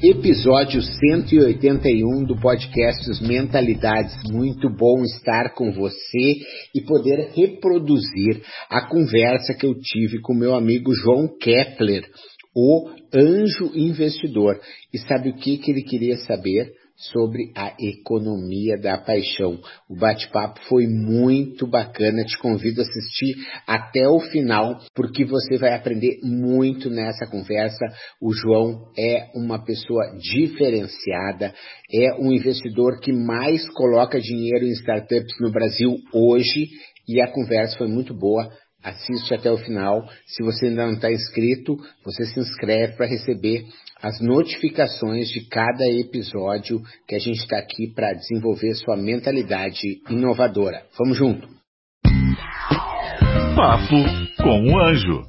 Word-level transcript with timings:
Episódio 0.00 0.80
181 0.80 2.22
do 2.22 2.36
podcast 2.36 3.20
Mentalidades. 3.26 4.14
Muito 4.30 4.70
bom 4.70 5.02
estar 5.02 5.52
com 5.56 5.72
você 5.72 6.36
e 6.72 6.80
poder 6.82 7.32
reproduzir 7.34 8.40
a 8.70 8.86
conversa 8.86 9.54
que 9.58 9.66
eu 9.66 9.74
tive 9.74 10.20
com 10.20 10.34
meu 10.34 10.54
amigo 10.54 10.94
João 10.94 11.26
Kepler, 11.26 12.08
o 12.54 12.90
anjo 13.12 13.72
investidor. 13.74 14.60
E 14.94 14.98
sabe 14.98 15.30
o 15.30 15.36
que, 15.36 15.58
que 15.58 15.72
ele 15.72 15.82
queria 15.82 16.16
saber? 16.18 16.70
Sobre 16.98 17.52
a 17.54 17.74
economia 17.78 18.76
da 18.76 18.98
paixão. 18.98 19.60
O 19.88 19.96
bate-papo 19.96 20.60
foi 20.68 20.86
muito 20.88 21.64
bacana, 21.66 22.24
te 22.24 22.36
convido 22.38 22.80
a 22.80 22.84
assistir 22.84 23.36
até 23.66 24.08
o 24.08 24.18
final, 24.18 24.80
porque 24.94 25.24
você 25.24 25.56
vai 25.56 25.74
aprender 25.74 26.18
muito 26.24 26.90
nessa 26.90 27.24
conversa. 27.26 27.86
O 28.20 28.32
João 28.32 28.90
é 28.98 29.28
uma 29.34 29.64
pessoa 29.64 30.16
diferenciada, 30.18 31.54
é 31.92 32.14
um 32.20 32.32
investidor 32.32 32.98
que 33.00 33.12
mais 33.12 33.68
coloca 33.70 34.20
dinheiro 34.20 34.66
em 34.66 34.72
startups 34.72 35.36
no 35.40 35.52
Brasil 35.52 35.94
hoje, 36.12 36.68
e 37.08 37.22
a 37.22 37.30
conversa 37.30 37.78
foi 37.78 37.88
muito 37.88 38.12
boa. 38.12 38.50
Assiste 38.82 39.34
até 39.34 39.50
o 39.50 39.58
final. 39.58 40.06
Se 40.24 40.42
você 40.42 40.66
ainda 40.66 40.86
não 40.86 40.94
está 40.94 41.10
inscrito, 41.10 41.76
você 42.04 42.24
se 42.26 42.38
inscreve 42.38 42.96
para 42.96 43.06
receber 43.06 43.64
as 44.02 44.20
notificações 44.20 45.28
de 45.28 45.48
cada 45.48 45.84
episódio 45.84 46.80
que 47.06 47.16
a 47.16 47.18
gente 47.18 47.38
está 47.38 47.58
aqui 47.58 47.92
para 47.92 48.12
desenvolver 48.12 48.74
sua 48.74 48.96
mentalidade 48.96 50.00
inovadora. 50.08 50.82
Vamos 50.96 51.16
junto! 51.16 51.48
Papo 53.56 53.96
com 54.40 54.72
o 54.72 54.78
Anjo. 54.78 55.22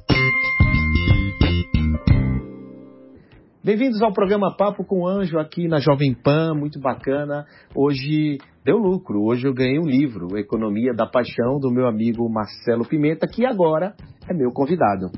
Bem-vindos 3.62 4.00
ao 4.00 4.12
programa 4.12 4.56
Papo 4.56 4.84
com 4.84 5.00
o 5.00 5.08
Anjo 5.08 5.38
aqui 5.38 5.66
na 5.66 5.80
Jovem 5.80 6.14
Pan, 6.14 6.54
muito 6.54 6.80
bacana. 6.80 7.44
Hoje 7.74 8.38
deu 8.64 8.78
lucro, 8.78 9.24
hoje 9.24 9.46
eu 9.46 9.52
ganhei 9.52 9.80
um 9.80 9.86
livro, 9.86 10.38
Economia 10.38 10.94
da 10.94 11.06
Paixão, 11.06 11.58
do 11.58 11.72
meu 11.72 11.88
amigo 11.88 12.30
Marcelo 12.30 12.86
Pimenta, 12.86 13.26
que 13.26 13.44
agora 13.44 13.94
é 14.28 14.32
meu 14.32 14.50
convidado. 14.52 15.10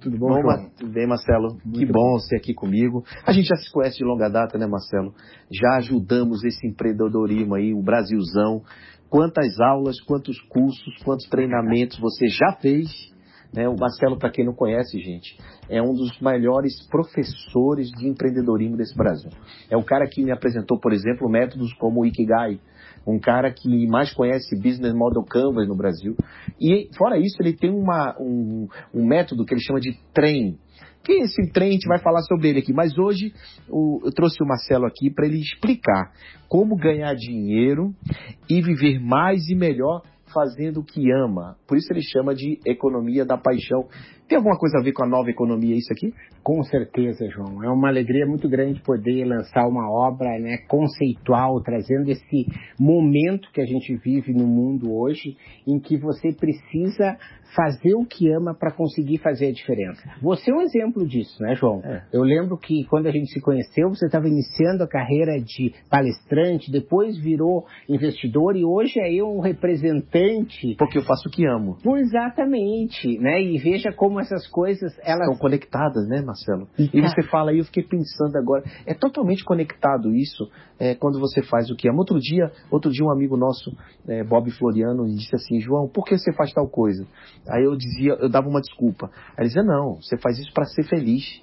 Tudo 0.00 0.16
bom, 0.16 0.28
bom 0.28 0.40
João? 0.40 0.70
Bem, 0.92 1.08
Marcelo? 1.08 1.58
Muito 1.64 1.78
que 1.78 1.86
bom, 1.86 2.12
bom 2.12 2.18
ser 2.20 2.36
aqui 2.36 2.54
comigo. 2.54 3.04
A 3.26 3.32
gente 3.32 3.46
já 3.46 3.56
se 3.56 3.70
conhece 3.72 3.98
de 3.98 4.04
longa 4.04 4.28
data, 4.28 4.56
né, 4.56 4.66
Marcelo? 4.66 5.12
Já 5.50 5.76
ajudamos 5.78 6.44
esse 6.44 6.66
empreendedorismo 6.66 7.56
aí, 7.56 7.74
o 7.74 7.82
Brasilzão. 7.82 8.62
Quantas 9.10 9.58
aulas, 9.60 10.00
quantos 10.00 10.40
cursos, 10.42 10.96
quantos 11.04 11.26
treinamentos 11.28 11.98
você 11.98 12.28
já 12.28 12.52
fez? 12.60 12.88
Né? 13.52 13.68
O 13.68 13.76
Marcelo, 13.76 14.18
para 14.18 14.30
quem 14.30 14.44
não 14.44 14.54
conhece, 14.54 15.00
gente, 15.00 15.36
é 15.68 15.82
um 15.82 15.92
dos 15.92 16.20
melhores 16.20 16.86
professores 16.88 17.90
de 17.90 18.06
empreendedorismo 18.06 18.76
desse 18.76 18.96
Brasil. 18.96 19.30
É 19.70 19.76
o 19.76 19.82
cara 19.82 20.06
que 20.06 20.22
me 20.22 20.30
apresentou, 20.30 20.78
por 20.78 20.92
exemplo, 20.92 21.28
métodos 21.28 21.72
como 21.74 22.02
o 22.02 22.06
Ikigai, 22.06 22.60
um 23.06 23.18
cara 23.18 23.52
que 23.52 23.86
mais 23.86 24.12
conhece 24.12 24.56
Business 24.56 24.94
Model 24.94 25.22
Canvas 25.24 25.66
no 25.68 25.76
Brasil. 25.76 26.16
E, 26.60 26.88
fora 26.96 27.18
isso, 27.18 27.36
ele 27.40 27.52
tem 27.52 27.70
uma, 27.70 28.16
um, 28.20 28.68
um 28.94 29.06
método 29.06 29.44
que 29.44 29.54
ele 29.54 29.62
chama 29.62 29.80
de 29.80 29.96
TREM. 30.12 30.58
Que 31.02 31.12
esse 31.22 31.50
trem 31.52 31.70
a 31.70 31.72
gente 31.72 31.88
vai 31.88 31.98
falar 31.98 32.20
sobre 32.22 32.48
ele 32.48 32.58
aqui, 32.58 32.72
mas 32.72 32.98
hoje 32.98 33.32
o, 33.68 34.00
eu 34.04 34.12
trouxe 34.12 34.42
o 34.42 34.46
Marcelo 34.46 34.84
aqui 34.84 35.10
para 35.10 35.26
ele 35.26 35.40
explicar 35.40 36.12
como 36.48 36.76
ganhar 36.76 37.14
dinheiro 37.14 37.94
e 38.48 38.60
viver 38.60 38.98
mais 38.98 39.48
e 39.48 39.54
melhor 39.54 40.02
fazendo 40.32 40.80
o 40.80 40.84
que 40.84 41.10
ama. 41.10 41.56
Por 41.66 41.76
isso 41.76 41.92
ele 41.92 42.02
chama 42.02 42.34
de 42.34 42.58
economia 42.66 43.24
da 43.24 43.36
paixão. 43.36 43.88
Tem 44.28 44.36
alguma 44.36 44.58
coisa 44.58 44.78
a 44.78 44.82
ver 44.82 44.92
com 44.92 45.02
a 45.02 45.08
nova 45.08 45.30
economia 45.30 45.74
isso 45.74 45.90
aqui? 45.90 46.12
Com 46.42 46.62
certeza, 46.62 47.26
João. 47.30 47.64
É 47.64 47.70
uma 47.70 47.88
alegria 47.88 48.26
muito 48.26 48.46
grande 48.46 48.82
poder 48.82 49.24
lançar 49.24 49.66
uma 49.66 49.90
obra 49.90 50.38
né, 50.38 50.58
conceitual, 50.68 51.62
trazendo 51.62 52.10
esse 52.10 52.46
momento 52.78 53.50
que 53.52 53.60
a 53.60 53.64
gente 53.64 53.96
vive 53.96 54.34
no 54.34 54.46
mundo 54.46 54.92
hoje, 54.94 55.34
em 55.66 55.80
que 55.80 55.96
você 55.96 56.30
precisa 56.32 57.16
fazer 57.54 57.94
o 57.94 58.04
que 58.04 58.30
ama 58.30 58.54
para 58.54 58.70
conseguir 58.70 59.18
fazer 59.18 59.46
a 59.48 59.52
diferença. 59.52 60.02
Você 60.20 60.50
é 60.50 60.54
um 60.54 60.60
exemplo 60.60 61.06
disso, 61.06 61.42
né, 61.42 61.54
João? 61.54 61.80
É. 61.82 62.04
Eu 62.12 62.22
lembro 62.22 62.58
que 62.58 62.84
quando 62.84 63.06
a 63.06 63.10
gente 63.10 63.30
se 63.32 63.40
conheceu, 63.40 63.88
você 63.88 64.06
estava 64.06 64.28
iniciando 64.28 64.84
a 64.84 64.88
carreira 64.88 65.40
de 65.40 65.72
palestrante, 65.88 66.70
depois 66.70 67.16
virou 67.18 67.64
investidor 67.88 68.56
e 68.56 68.64
hoje 68.64 69.00
é 69.00 69.12
eu 69.12 69.28
um 69.28 69.40
representante. 69.40 70.74
Porque 70.78 70.98
eu 70.98 71.02
faço 71.02 71.28
o 71.28 71.32
que 71.32 71.46
amo. 71.46 71.78
Exatamente, 71.96 73.18
né? 73.18 73.42
E 73.42 73.58
veja 73.58 73.90
como 73.92 74.17
essas 74.20 74.46
coisas 74.48 74.92
elas 75.02 75.28
estão 75.28 75.38
conectadas, 75.38 76.06
né, 76.08 76.20
Marcelo? 76.20 76.68
E, 76.78 76.90
e 76.92 77.00
você 77.00 77.22
fala 77.22 77.50
aí, 77.50 77.58
eu 77.58 77.64
fiquei 77.64 77.82
pensando 77.82 78.36
agora, 78.36 78.64
é 78.86 78.94
totalmente 78.94 79.44
conectado 79.44 80.14
isso 80.14 80.50
é, 80.78 80.94
quando 80.94 81.18
você 81.18 81.42
faz 81.42 81.70
o 81.70 81.76
que 81.76 81.88
ama. 81.88 81.98
Outro 81.98 82.18
dia, 82.18 82.50
outro 82.70 82.90
dia 82.90 83.04
um 83.04 83.10
amigo 83.10 83.36
nosso, 83.36 83.76
é, 84.06 84.22
Bob 84.24 84.50
Floriano, 84.50 85.06
disse 85.06 85.34
assim, 85.34 85.60
João, 85.60 85.88
por 85.88 86.04
que 86.04 86.16
você 86.16 86.32
faz 86.32 86.52
tal 86.52 86.68
coisa? 86.68 87.06
Aí 87.48 87.64
eu 87.64 87.76
dizia, 87.76 88.16
eu 88.20 88.28
dava 88.28 88.48
uma 88.48 88.60
desculpa. 88.60 89.10
Aí 89.36 89.44
ele 89.44 89.48
dizia, 89.48 89.62
não, 89.62 89.96
você 89.96 90.16
faz 90.18 90.38
isso 90.38 90.52
para 90.52 90.64
ser 90.64 90.84
feliz. 90.84 91.42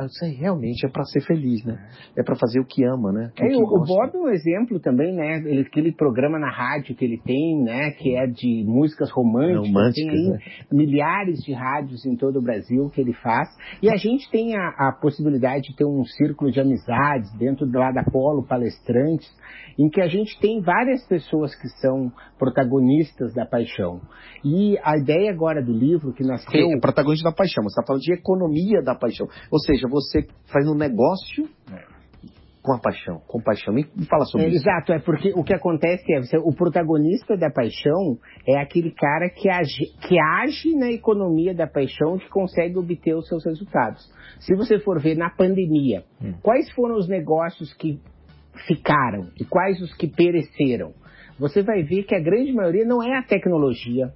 Eu 0.00 0.06
disse, 0.06 0.26
realmente 0.36 0.86
é 0.86 0.88
para 0.88 1.04
ser 1.04 1.20
feliz, 1.20 1.64
né? 1.64 1.78
É 2.16 2.22
para 2.22 2.36
fazer 2.36 2.60
o 2.60 2.64
que 2.64 2.84
ama, 2.84 3.12
né? 3.12 3.30
É, 3.38 3.56
o, 3.56 3.62
o 3.62 3.84
Bob 3.84 4.10
é 4.14 4.18
um 4.18 4.28
exemplo 4.28 4.80
também, 4.80 5.14
né? 5.14 5.38
Ele, 5.44 5.62
aquele 5.62 5.92
programa 5.92 6.38
na 6.38 6.50
rádio 6.50 6.94
que 6.94 7.04
ele 7.04 7.18
tem, 7.18 7.62
né? 7.62 7.90
Que 7.92 8.16
é 8.16 8.26
de 8.26 8.64
músicas 8.66 9.10
românticas. 9.10 9.68
românticas 9.68 10.12
tem 10.12 10.30
né? 10.30 10.38
milhares 10.72 11.38
de 11.40 11.52
rádios 11.52 12.04
em 12.06 12.16
todo 12.16 12.38
o 12.38 12.42
Brasil 12.42 12.88
que 12.90 13.00
ele 13.00 13.12
faz. 13.14 13.48
E 13.82 13.90
a 13.90 13.96
gente 13.96 14.30
tem 14.30 14.56
a, 14.56 14.68
a 14.88 14.92
possibilidade 14.92 15.68
de 15.68 15.76
ter 15.76 15.84
um 15.84 16.04
círculo 16.04 16.50
de 16.50 16.60
amizades 16.60 17.30
dentro 17.38 17.68
lá 17.72 17.92
da 17.92 18.04
Polo, 18.04 18.46
palestrantes, 18.46 19.28
em 19.78 19.88
que 19.88 20.00
a 20.00 20.08
gente 20.08 20.38
tem 20.40 20.60
várias 20.60 21.06
pessoas 21.06 21.54
que 21.54 21.68
são 21.80 22.12
protagonistas 22.40 23.34
da 23.34 23.44
paixão. 23.44 24.00
E 24.42 24.78
a 24.82 24.96
ideia 24.96 25.30
agora 25.30 25.62
do 25.62 25.72
livro 25.72 26.14
que 26.14 26.24
nasceu... 26.24 26.70
É, 26.70 26.80
protagonista 26.80 27.28
da 27.28 27.36
paixão, 27.36 27.62
você 27.62 27.78
está 27.78 27.86
falando 27.86 28.02
de 28.02 28.14
economia 28.14 28.82
da 28.82 28.94
paixão. 28.94 29.28
Ou 29.52 29.58
seja, 29.58 29.86
você 29.86 30.26
faz 30.50 30.66
um 30.66 30.74
negócio 30.74 31.46
com 32.62 32.74
a 32.74 32.78
paixão, 32.78 33.20
com 33.26 33.40
paixão. 33.40 33.74
Me 33.74 33.84
fala 34.08 34.24
sobre 34.24 34.46
é, 34.46 34.48
isso. 34.50 34.62
Exato, 34.62 34.92
é 34.92 34.98
porque 34.98 35.32
o 35.34 35.44
que 35.44 35.54
acontece 35.54 36.02
é, 36.12 36.20
você, 36.20 36.38
o 36.38 36.52
protagonista 36.54 37.36
da 37.36 37.50
paixão 37.50 38.18
é 38.48 38.58
aquele 38.58 38.90
cara 38.90 39.28
que 39.28 39.50
age, 39.50 39.84
que 40.08 40.18
age 40.18 40.74
na 40.76 40.90
economia 40.90 41.54
da 41.54 41.66
paixão 41.66 42.16
e 42.16 42.20
que 42.20 42.28
consegue 42.30 42.78
obter 42.78 43.14
os 43.14 43.28
seus 43.28 43.44
resultados. 43.44 44.02
Se 44.40 44.54
você 44.54 44.78
for 44.78 44.98
ver 44.98 45.16
na 45.16 45.30
pandemia, 45.30 46.04
hum. 46.22 46.34
quais 46.42 46.70
foram 46.72 46.96
os 46.96 47.08
negócios 47.08 47.72
que 47.74 48.00
ficaram 48.66 49.28
e 49.38 49.44
quais 49.44 49.80
os 49.80 49.94
que 49.94 50.06
pereceram? 50.06 50.92
Você 51.40 51.62
vai 51.62 51.82
ver 51.82 52.02
que 52.02 52.14
a 52.14 52.20
grande 52.20 52.52
maioria 52.52 52.84
não 52.84 53.02
é 53.02 53.16
a 53.16 53.22
tecnologia, 53.22 54.12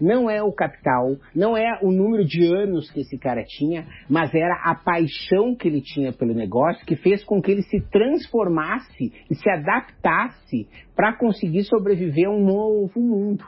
não 0.00 0.30
é 0.30 0.40
o 0.40 0.52
capital, 0.52 1.16
não 1.34 1.56
é 1.56 1.80
o 1.82 1.90
número 1.90 2.24
de 2.24 2.46
anos 2.46 2.88
que 2.88 3.00
esse 3.00 3.18
cara 3.18 3.42
tinha, 3.44 3.84
mas 4.08 4.32
era 4.32 4.54
a 4.64 4.76
paixão 4.76 5.56
que 5.56 5.66
ele 5.66 5.80
tinha 5.82 6.12
pelo 6.12 6.32
negócio 6.32 6.86
que 6.86 6.94
fez 6.94 7.24
com 7.24 7.42
que 7.42 7.50
ele 7.50 7.62
se 7.62 7.80
transformasse 7.90 9.12
e 9.28 9.34
se 9.34 9.50
adaptasse 9.50 10.68
para 10.94 11.16
conseguir 11.16 11.64
sobreviver 11.64 12.28
a 12.28 12.30
um 12.30 12.44
novo 12.44 13.00
mundo. 13.00 13.44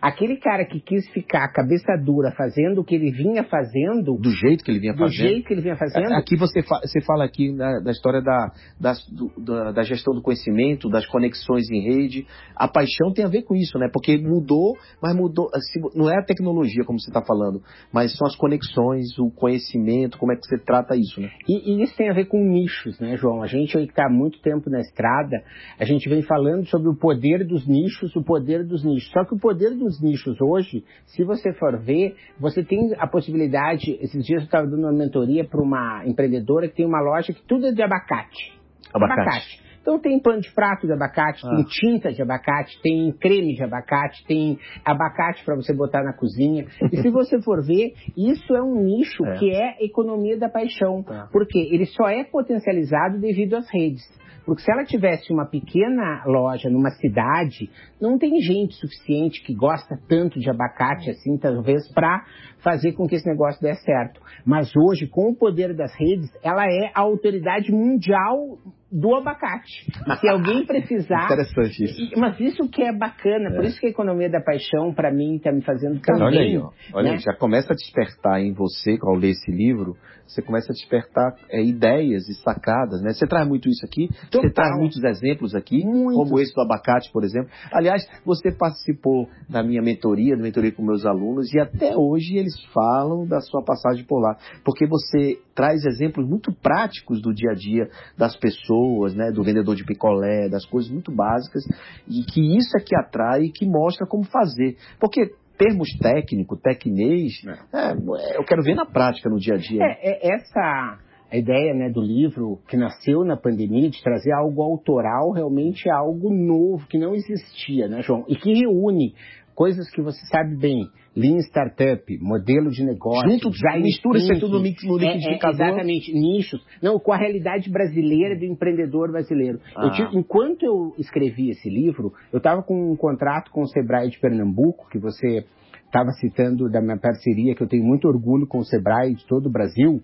Aquele 0.00 0.36
cara 0.36 0.64
que 0.64 0.80
quis 0.80 1.08
ficar 1.10 1.48
cabeça 1.48 1.96
dura 1.96 2.30
fazendo 2.32 2.80
o 2.80 2.84
que 2.84 2.94
ele 2.94 3.10
vinha 3.10 3.44
fazendo. 3.44 4.16
Do 4.18 4.30
jeito 4.30 4.64
que 4.64 4.70
ele 4.70 4.80
vinha 4.80 4.92
do 4.92 4.98
fazendo. 4.98 5.16
Do 5.16 5.28
jeito 5.28 5.46
que 5.46 5.54
ele 5.54 5.60
vinha 5.62 5.76
fazendo. 5.76 6.12
Aqui 6.14 6.36
você, 6.36 6.62
fa 6.62 6.80
você 6.80 7.00
fala 7.02 7.24
aqui 7.24 7.52
na, 7.52 7.80
da 7.80 7.90
história 7.90 8.20
da, 8.22 8.52
da, 8.80 8.92
do, 9.10 9.72
da, 9.72 9.82
gestão 9.82 10.14
do 10.14 10.22
conhecimento, 10.22 10.88
das 10.88 11.06
conexões 11.06 11.70
em 11.70 11.80
rede. 11.80 12.26
A 12.54 12.68
paixão 12.68 13.12
tem 13.12 13.24
a 13.24 13.28
ver 13.28 13.42
com 13.42 13.54
isso, 13.54 13.78
né? 13.78 13.88
Porque 13.92 14.16
mudou, 14.18 14.76
mas 15.02 15.14
mudou. 15.14 15.48
Assim, 15.54 15.80
não 15.94 16.10
é 16.10 16.18
a 16.18 16.24
tecnologia, 16.24 16.84
como 16.84 17.00
você 17.00 17.10
está 17.10 17.22
falando, 17.22 17.62
mas 17.92 18.16
são 18.16 18.26
as 18.26 18.36
conexões, 18.36 19.18
o 19.18 19.30
conhecimento, 19.30 20.18
como 20.18 20.32
é 20.32 20.36
que 20.36 20.46
você 20.46 20.58
trata 20.58 20.96
isso, 20.96 21.20
né? 21.20 21.30
E, 21.48 21.72
e 21.72 21.82
isso 21.82 21.96
tem 21.96 22.10
a 22.10 22.12
ver 22.12 22.26
com 22.26 22.42
nichos, 22.44 22.98
né, 23.00 23.16
João? 23.16 23.42
A 23.42 23.46
gente 23.46 23.76
aí 23.76 23.86
que 23.86 23.92
está 23.92 24.06
há 24.06 24.10
muito 24.10 24.40
tempo 24.40 24.70
na 24.70 24.80
estrada, 24.80 25.42
a 25.78 25.84
gente 25.84 26.08
vem 26.08 26.22
falando 26.22 26.66
sobre 26.66 26.88
o 26.88 26.94
poder 26.94 27.46
dos 27.46 27.66
nichos, 27.66 28.14
o 28.14 28.22
poder 28.22 28.64
dos 28.64 28.84
nichos. 28.84 29.10
Só 29.10 29.24
que 29.24 29.34
o 29.34 29.38
poder 29.38 29.74
dos 29.78 30.00
nichos 30.02 30.40
hoje, 30.40 30.84
se 31.06 31.24
você 31.24 31.52
for 31.54 31.78
ver, 31.78 32.16
você 32.38 32.62
tem 32.64 32.92
a 32.98 33.06
possibilidade. 33.06 33.92
Esses 34.00 34.24
dias 34.24 34.42
eu 34.42 34.46
estava 34.46 34.66
dando 34.66 34.82
uma 34.82 34.92
mentoria 34.92 35.44
para 35.44 35.60
uma 35.62 36.02
empreendedora 36.06 36.68
que 36.68 36.74
tem 36.76 36.86
uma 36.86 37.00
loja 37.00 37.32
que 37.32 37.42
tudo 37.46 37.66
é 37.66 37.72
de 37.72 37.82
abacate. 37.82 38.52
Abacate. 38.92 39.68
Então 39.80 39.98
tem 39.98 40.20
pano 40.20 40.40
de 40.42 40.52
prato 40.52 40.86
de 40.86 40.92
abacate, 40.92 41.40
Ah. 41.46 41.50
tem 41.56 41.64
tinta 41.64 42.12
de 42.12 42.20
abacate, 42.20 42.78
tem 42.82 43.10
creme 43.12 43.54
de 43.54 43.62
abacate, 43.62 44.22
tem 44.26 44.58
abacate 44.84 45.42
para 45.44 45.54
você 45.56 45.72
botar 45.74 46.02
na 46.02 46.12
cozinha. 46.12 46.66
E 46.92 46.96
se 46.98 47.08
você 47.08 47.40
for 47.40 47.64
ver, 47.64 47.94
isso 48.14 48.54
é 48.54 48.62
um 48.62 48.74
nicho 48.84 49.24
É. 49.24 49.38
que 49.38 49.50
é 49.50 49.76
economia 49.82 50.36
da 50.38 50.48
paixão. 50.50 51.02
Tá. 51.02 51.28
Porque 51.32 51.58
ele 51.58 51.86
só 51.86 52.06
é 52.08 52.22
potencializado 52.24 53.18
devido 53.18 53.54
às 53.54 53.66
redes. 53.72 54.02
Porque 54.48 54.62
se 54.62 54.72
ela 54.72 54.82
tivesse 54.82 55.30
uma 55.30 55.44
pequena 55.44 56.24
loja 56.24 56.70
numa 56.70 56.88
cidade, 56.88 57.68
não 58.00 58.16
tem 58.16 58.40
gente 58.40 58.76
suficiente 58.76 59.42
que 59.44 59.54
gosta 59.54 59.94
tanto 60.08 60.40
de 60.40 60.48
abacate 60.48 61.10
assim, 61.10 61.36
talvez, 61.36 61.86
para 61.92 62.24
fazer 62.64 62.92
com 62.92 63.06
que 63.06 63.16
esse 63.16 63.28
negócio 63.28 63.60
dê 63.60 63.74
certo. 63.74 64.22
Mas 64.46 64.72
hoje, 64.74 65.06
com 65.06 65.32
o 65.32 65.36
poder 65.36 65.76
das 65.76 65.94
redes, 65.94 66.30
ela 66.42 66.64
é 66.64 66.90
a 66.94 67.00
autoridade 67.02 67.70
mundial 67.70 68.56
do 68.90 69.14
abacate. 69.16 69.84
Se 70.18 70.28
alguém 70.30 70.64
precisar. 70.64 71.26
Interessante 71.26 71.84
isso. 71.84 72.18
Mas 72.18 72.40
isso 72.40 72.66
que 72.70 72.82
é 72.82 72.90
bacana, 72.90 73.54
por 73.54 73.66
isso 73.66 73.78
que 73.78 73.86
a 73.86 73.90
economia 73.90 74.30
da 74.30 74.40
paixão, 74.40 74.94
para 74.94 75.12
mim, 75.12 75.36
está 75.36 75.52
me 75.52 75.60
fazendo 75.60 76.00
tão 76.00 76.24
Olha 76.24 76.40
aí, 76.40 76.56
ó. 76.56 76.70
Olha 76.94 77.10
né? 77.10 77.16
aí, 77.16 77.18
já 77.18 77.34
começa 77.34 77.74
a 77.74 77.76
despertar 77.76 78.40
em 78.40 78.54
você, 78.54 78.96
ao 79.02 79.14
ler 79.14 79.32
esse 79.32 79.50
livro, 79.50 79.94
você 80.28 80.42
começa 80.42 80.70
a 80.70 80.74
despertar 80.74 81.34
é, 81.50 81.62
ideias 81.62 82.28
e 82.28 82.34
sacadas, 82.34 83.00
né? 83.00 83.12
Você 83.12 83.26
traz 83.26 83.48
muito 83.48 83.68
isso 83.68 83.84
aqui, 83.84 84.08
você 84.08 84.28
Total. 84.30 84.50
traz 84.52 84.78
muitos 84.78 85.02
exemplos 85.02 85.54
aqui, 85.54 85.82
como 85.82 86.38
esse 86.38 86.54
do 86.54 86.60
abacate, 86.60 87.10
por 87.10 87.24
exemplo. 87.24 87.50
Aliás, 87.72 88.06
você 88.24 88.52
participou 88.52 89.28
da 89.48 89.62
minha 89.62 89.80
mentoria, 89.80 90.36
da 90.36 90.42
mentoria 90.42 90.70
com 90.70 90.82
meus 90.82 91.06
alunos, 91.06 91.52
e 91.52 91.58
até 91.58 91.96
hoje 91.96 92.36
eles 92.36 92.54
falam 92.74 93.26
da 93.26 93.40
sua 93.40 93.64
passagem 93.64 94.04
por 94.04 94.20
lá, 94.20 94.36
porque 94.64 94.86
você 94.86 95.38
traz 95.54 95.84
exemplos 95.84 96.28
muito 96.28 96.52
práticos 96.52 97.20
do 97.20 97.34
dia 97.34 97.50
a 97.50 97.54
dia 97.54 97.88
das 98.16 98.36
pessoas, 98.36 99.14
né? 99.14 99.32
Do 99.32 99.42
vendedor 99.42 99.74
de 99.74 99.84
picolé, 99.84 100.48
das 100.48 100.66
coisas 100.66 100.90
muito 100.90 101.10
básicas, 101.10 101.64
e 102.06 102.22
que 102.22 102.56
isso 102.56 102.76
é 102.76 102.80
que 102.80 102.94
atrai 102.94 103.44
e 103.44 103.52
que 103.52 103.66
mostra 103.66 104.06
como 104.06 104.24
fazer. 104.24 104.76
Porque 105.00 105.32
termos 105.58 105.88
técnico, 106.00 106.56
tecnês, 106.56 107.32
é, 107.74 108.36
eu 108.36 108.44
quero 108.44 108.62
ver 108.62 108.74
na 108.74 108.86
prática, 108.86 109.28
no 109.28 109.38
dia 109.38 109.54
a 109.54 109.58
dia. 109.58 109.82
É, 109.82 110.28
é 110.28 110.34
essa 110.34 110.98
a 111.30 111.36
ideia 111.36 111.74
né, 111.74 111.90
do 111.90 112.00
livro 112.00 112.58
que 112.68 112.76
nasceu 112.76 113.22
na 113.22 113.36
pandemia 113.36 113.90
de 113.90 114.02
trazer 114.02 114.32
algo 114.32 114.62
autoral 114.62 115.30
realmente 115.32 115.86
é 115.86 115.92
algo 115.92 116.32
novo 116.32 116.86
que 116.86 116.98
não 116.98 117.14
existia, 117.14 117.86
né, 117.86 118.00
João? 118.00 118.24
E 118.28 118.36
que 118.36 118.54
reúne 118.54 119.14
coisas 119.54 119.90
que 119.90 120.00
você 120.00 120.24
sabe 120.26 120.56
bem, 120.56 120.88
Lean 121.18 121.38
Startup, 121.40 122.18
modelo 122.20 122.70
de 122.70 122.84
negócio, 122.84 123.28
Junto, 123.28 123.50
mistura 123.82 124.18
isso 124.18 124.32
aí 124.32 124.38
tudo 124.40 124.52
no, 124.52 124.58
no 124.60 124.64
é, 124.64 124.68
é, 124.68 125.12
liquidificador. 125.14 125.66
exatamente, 125.66 126.12
nichos. 126.12 126.64
Não, 126.80 126.98
com 126.98 127.12
a 127.12 127.16
realidade 127.16 127.68
brasileira 127.70 128.36
do 128.38 128.44
empreendedor 128.44 129.10
brasileiro. 129.10 129.58
Ah. 129.76 129.86
Eu 129.86 129.90
tive- 129.92 130.16
enquanto 130.18 130.62
eu 130.62 130.94
escrevi 130.98 131.50
esse 131.50 131.68
livro, 131.68 132.12
eu 132.32 132.38
estava 132.38 132.62
com 132.62 132.92
um 132.92 132.96
contrato 132.96 133.50
com 133.50 133.62
o 133.62 133.66
Sebrae 133.66 134.08
de 134.10 134.18
Pernambuco, 134.20 134.88
que 134.90 134.98
você 134.98 135.44
estava 135.84 136.10
citando 136.20 136.70
da 136.70 136.80
minha 136.80 136.98
parceria, 136.98 137.54
que 137.54 137.62
eu 137.62 137.68
tenho 137.68 137.84
muito 137.84 138.06
orgulho 138.06 138.46
com 138.46 138.58
o 138.58 138.64
Sebrae 138.64 139.14
de 139.14 139.26
todo 139.26 139.46
o 139.46 139.50
Brasil. 139.50 140.00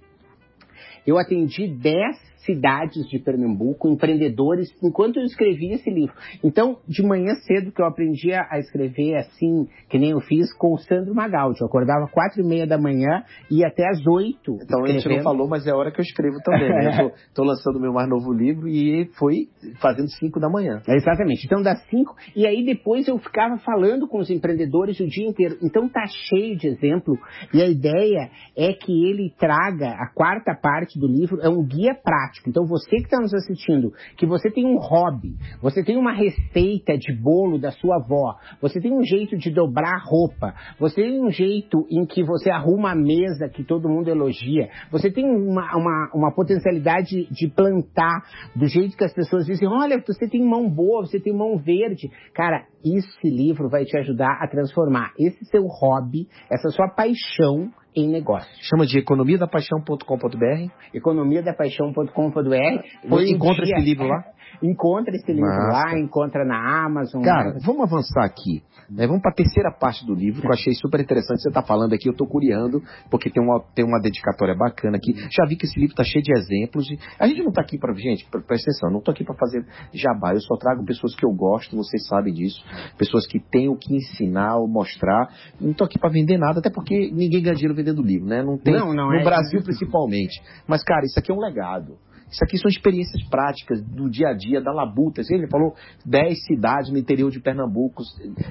Eu 1.07 1.19
atendi 1.19 1.69
10 1.69 2.34
cidades 2.45 3.07
de 3.09 3.19
Pernambuco, 3.19 3.89
empreendedores, 3.89 4.69
enquanto 4.83 5.19
eu 5.19 5.25
escrevia 5.25 5.75
esse 5.75 5.91
livro. 5.91 6.15
Então, 6.43 6.79
de 6.87 7.03
manhã 7.03 7.35
cedo 7.47 7.73
que 7.73 7.81
eu 7.81 7.87
aprendi 7.87 8.33
a 8.33 8.59
escrever 8.59 9.17
assim, 9.17 9.67
que 9.89 9.99
nem 9.99 10.11
eu 10.11 10.21
fiz 10.21 10.53
com 10.55 10.75
o 10.75 10.79
Sandro 10.79 11.15
Magaldi. 11.15 11.61
Eu 11.61 11.67
acordava 11.67 12.07
quatro 12.09 12.41
e 12.41 12.47
meia 12.47 12.67
da 12.67 12.79
manhã 12.79 13.25
e 13.51 13.65
até 13.65 13.89
às 13.89 14.05
oito. 14.07 14.59
Então 14.63 14.83
a 14.83 14.87
gente 14.87 14.93
não 14.93 14.99
escrevendo. 14.99 15.25
falou, 15.25 15.49
mas 15.49 15.67
é 15.67 15.71
a 15.71 15.77
hora 15.77 15.91
que 15.91 16.01
eu 16.01 16.05
escrevo 16.05 16.37
também. 16.45 16.69
né? 16.69 17.11
Tô 17.35 17.43
lançando 17.45 17.81
meu 17.81 17.93
mais 17.93 18.09
novo 18.09 18.33
livro 18.33 18.69
e 18.69 19.07
foi 19.19 19.49
fazendo 19.81 20.09
5 20.11 20.41
da 20.41 20.49
manhã. 20.49 20.81
É, 20.89 20.95
Exatamente. 20.95 21.45
Então 21.47 21.63
das 21.63 21.83
cinco. 21.89 22.15
E 22.35 22.47
aí 22.47 22.65
depois 22.65 23.07
eu 23.09 23.19
ficava 23.19 23.59
falando 23.59 24.09
com 24.09 24.19
os 24.19 24.31
empreendedores 24.31 24.99
o 25.01 25.07
dia 25.07 25.27
inteiro. 25.27 25.57
Então 25.63 25.89
tá 25.89 26.05
cheio 26.07 26.57
de 26.57 26.69
exemplo. 26.69 27.19
E 27.53 27.63
a 27.63 27.67
ideia 27.67 28.31
é 28.57 28.73
que 28.73 28.93
ele 29.07 29.33
traga 29.39 29.91
a 29.91 30.09
quarta 30.15 30.55
parte 30.55 30.99
do 30.99 31.07
livro, 31.07 31.41
é 31.41 31.49
um 31.49 31.65
guia 31.65 31.95
prático. 31.95 32.34
Então 32.47 32.65
você 32.67 32.97
que 32.97 33.05
está 33.05 33.19
nos 33.21 33.33
assistindo, 33.35 33.93
que 34.17 34.27
você 34.27 34.51
tem 34.51 34.67
um 34.67 34.79
hobby, 34.79 35.37
você 35.61 35.83
tem 35.83 35.97
uma 35.97 36.13
receita 36.13 36.97
de 36.97 37.13
bolo 37.15 37.59
da 37.59 37.71
sua 37.71 37.97
avó, 37.97 38.37
você 38.61 38.81
tem 38.81 38.93
um 38.93 39.03
jeito 39.03 39.37
de 39.37 39.51
dobrar 39.51 40.03
roupa, 40.05 40.55
você 40.79 41.03
tem 41.03 41.21
um 41.21 41.31
jeito 41.31 41.87
em 41.91 42.05
que 42.07 42.23
você 42.23 42.51
arruma 42.51 42.93
a 42.93 42.97
mesa 42.97 43.49
que 43.49 43.65
todo 43.65 43.89
mundo 43.89 44.09
elogia, 44.09 44.69
você 44.91 45.11
tem 45.11 45.25
uma, 45.25 45.77
uma, 45.77 46.11
uma 46.15 46.35
potencialidade 46.35 47.27
de 47.31 47.49
plantar 47.49 48.23
do 48.55 48.67
jeito 48.67 48.97
que 48.97 49.05
as 49.05 49.13
pessoas 49.13 49.47
dizem, 49.47 49.69
olha, 49.69 50.03
você 50.07 50.29
tem 50.29 50.45
mão 50.45 50.69
boa, 50.69 51.03
você 51.07 51.21
tem 51.21 51.33
mão 51.33 51.57
verde. 51.57 52.11
Cara, 52.35 52.67
esse 52.85 53.29
livro 53.29 53.69
vai 53.69 53.85
te 53.85 53.97
ajudar 53.99 54.39
a 54.41 54.49
transformar 54.49 55.13
esse 55.19 55.45
seu 55.47 55.65
hobby, 55.67 56.29
essa 56.51 56.69
sua 56.69 56.89
paixão 56.89 57.73
em 57.97 58.09
negócio. 58.09 58.49
Chama 58.61 58.87
de 58.87 58.99
economiadapaixão.com.br. 58.99 60.71
economiadapaixão.com.br. 60.93 63.19
Encontra 63.29 63.65
esse 63.65 63.81
livro 63.81 64.07
lá? 64.07 64.25
Encontra 64.63 65.15
esse 65.15 65.33
livro 65.33 65.49
Massa. 65.49 65.73
lá, 65.93 65.99
encontra 65.99 66.45
na 66.45 66.85
Amazon. 66.87 67.23
Cara, 67.23 67.55
vamos 67.65 67.83
avançar 67.83 68.25
aqui. 68.25 68.63
né? 68.91 69.07
Vamos 69.07 69.23
para 69.23 69.31
a 69.33 69.35
terceira 69.35 69.71
parte 69.73 70.05
do 70.07 70.15
livro, 70.15 70.41
que 70.43 70.47
eu 70.47 70.53
achei 70.53 70.73
super 70.75 71.01
interessante. 71.01 71.43
Você 71.43 71.49
está 71.49 71.63
falando 71.63 71.93
aqui, 71.95 72.09
eu 72.09 72.13
estou 72.13 72.27
curiando, 72.27 72.83
porque 73.11 73.31
tem 73.31 73.43
uma, 73.43 73.61
tem 73.75 73.85
uma 73.85 74.01
dedicatória 74.01 74.55
bacana 74.55 74.97
aqui. 74.97 75.15
Já 75.31 75.45
vi 75.47 75.57
que 75.57 75.67
esse 75.67 75.79
livro 75.79 75.93
está 75.93 76.05
cheio 76.05 76.23
de 76.23 76.33
exemplos. 76.33 76.91
e 76.91 76.99
A 77.19 77.27
gente 77.27 77.41
não 77.43 77.49
está 77.49 77.63
aqui 77.63 77.79
para. 77.79 77.93
Gente, 77.95 78.25
pre- 78.31 78.43
presta 78.43 78.71
atenção, 78.71 78.91
não 78.91 78.99
estou 78.99 79.13
aqui 79.13 79.25
para 79.25 79.35
fazer 79.35 79.65
jabá. 79.93 80.35
Eu 80.35 80.41
só 80.41 80.57
trago 80.57 80.85
pessoas 80.85 81.15
que 81.15 81.25
eu 81.25 81.33
gosto, 81.33 81.77
vocês 81.77 82.07
sabem 82.07 82.33
disso. 82.35 82.63
Pessoas 82.99 83.27
que 83.27 83.39
têm 83.41 83.69
o 83.69 83.77
que 83.77 83.95
ensinar 83.95 84.57
ou 84.57 84.69
mostrar. 84.69 85.29
Não 85.61 85.71
estou 85.71 85.85
aqui 85.87 85.99
para 85.99 86.11
vender 86.11 86.39
nada, 86.39 86.59
até 86.61 86.71
porque 86.71 87.11
ninguém 87.13 87.43
ganha 87.43 87.55
dinheiro 87.55 87.75
vendendo 87.75 88.03
livro, 88.03 88.27
né? 88.27 88.43
Não 88.43 88.59
tem. 88.59 88.75
Não, 88.75 88.93
não 88.93 89.09
no 89.09 89.15
é- 89.15 89.25
Brasil, 89.25 89.63
principalmente. 89.63 90.41
Mas, 90.67 90.83
cara, 90.85 91.05
isso 91.05 91.19
aqui 91.19 91.31
é 91.31 91.35
um 91.35 91.41
legado. 91.41 91.97
Isso 92.35 92.43
aqui 92.45 92.59
são 92.59 92.69
experiências 92.69 93.23
práticas 93.29 93.81
do 93.81 94.11
dia 94.11 94.31
a 94.31 94.33
dia, 94.35 94.61
da 94.61 94.73
labuta. 94.73 95.21
Assim, 95.21 95.35
Ele 95.35 95.47
falou 95.47 95.75
10 96.05 96.45
cidades 96.45 96.91
no 96.91 96.99
interior 96.99 97.31
de 97.31 97.41
Pernambuco, 97.41 98.03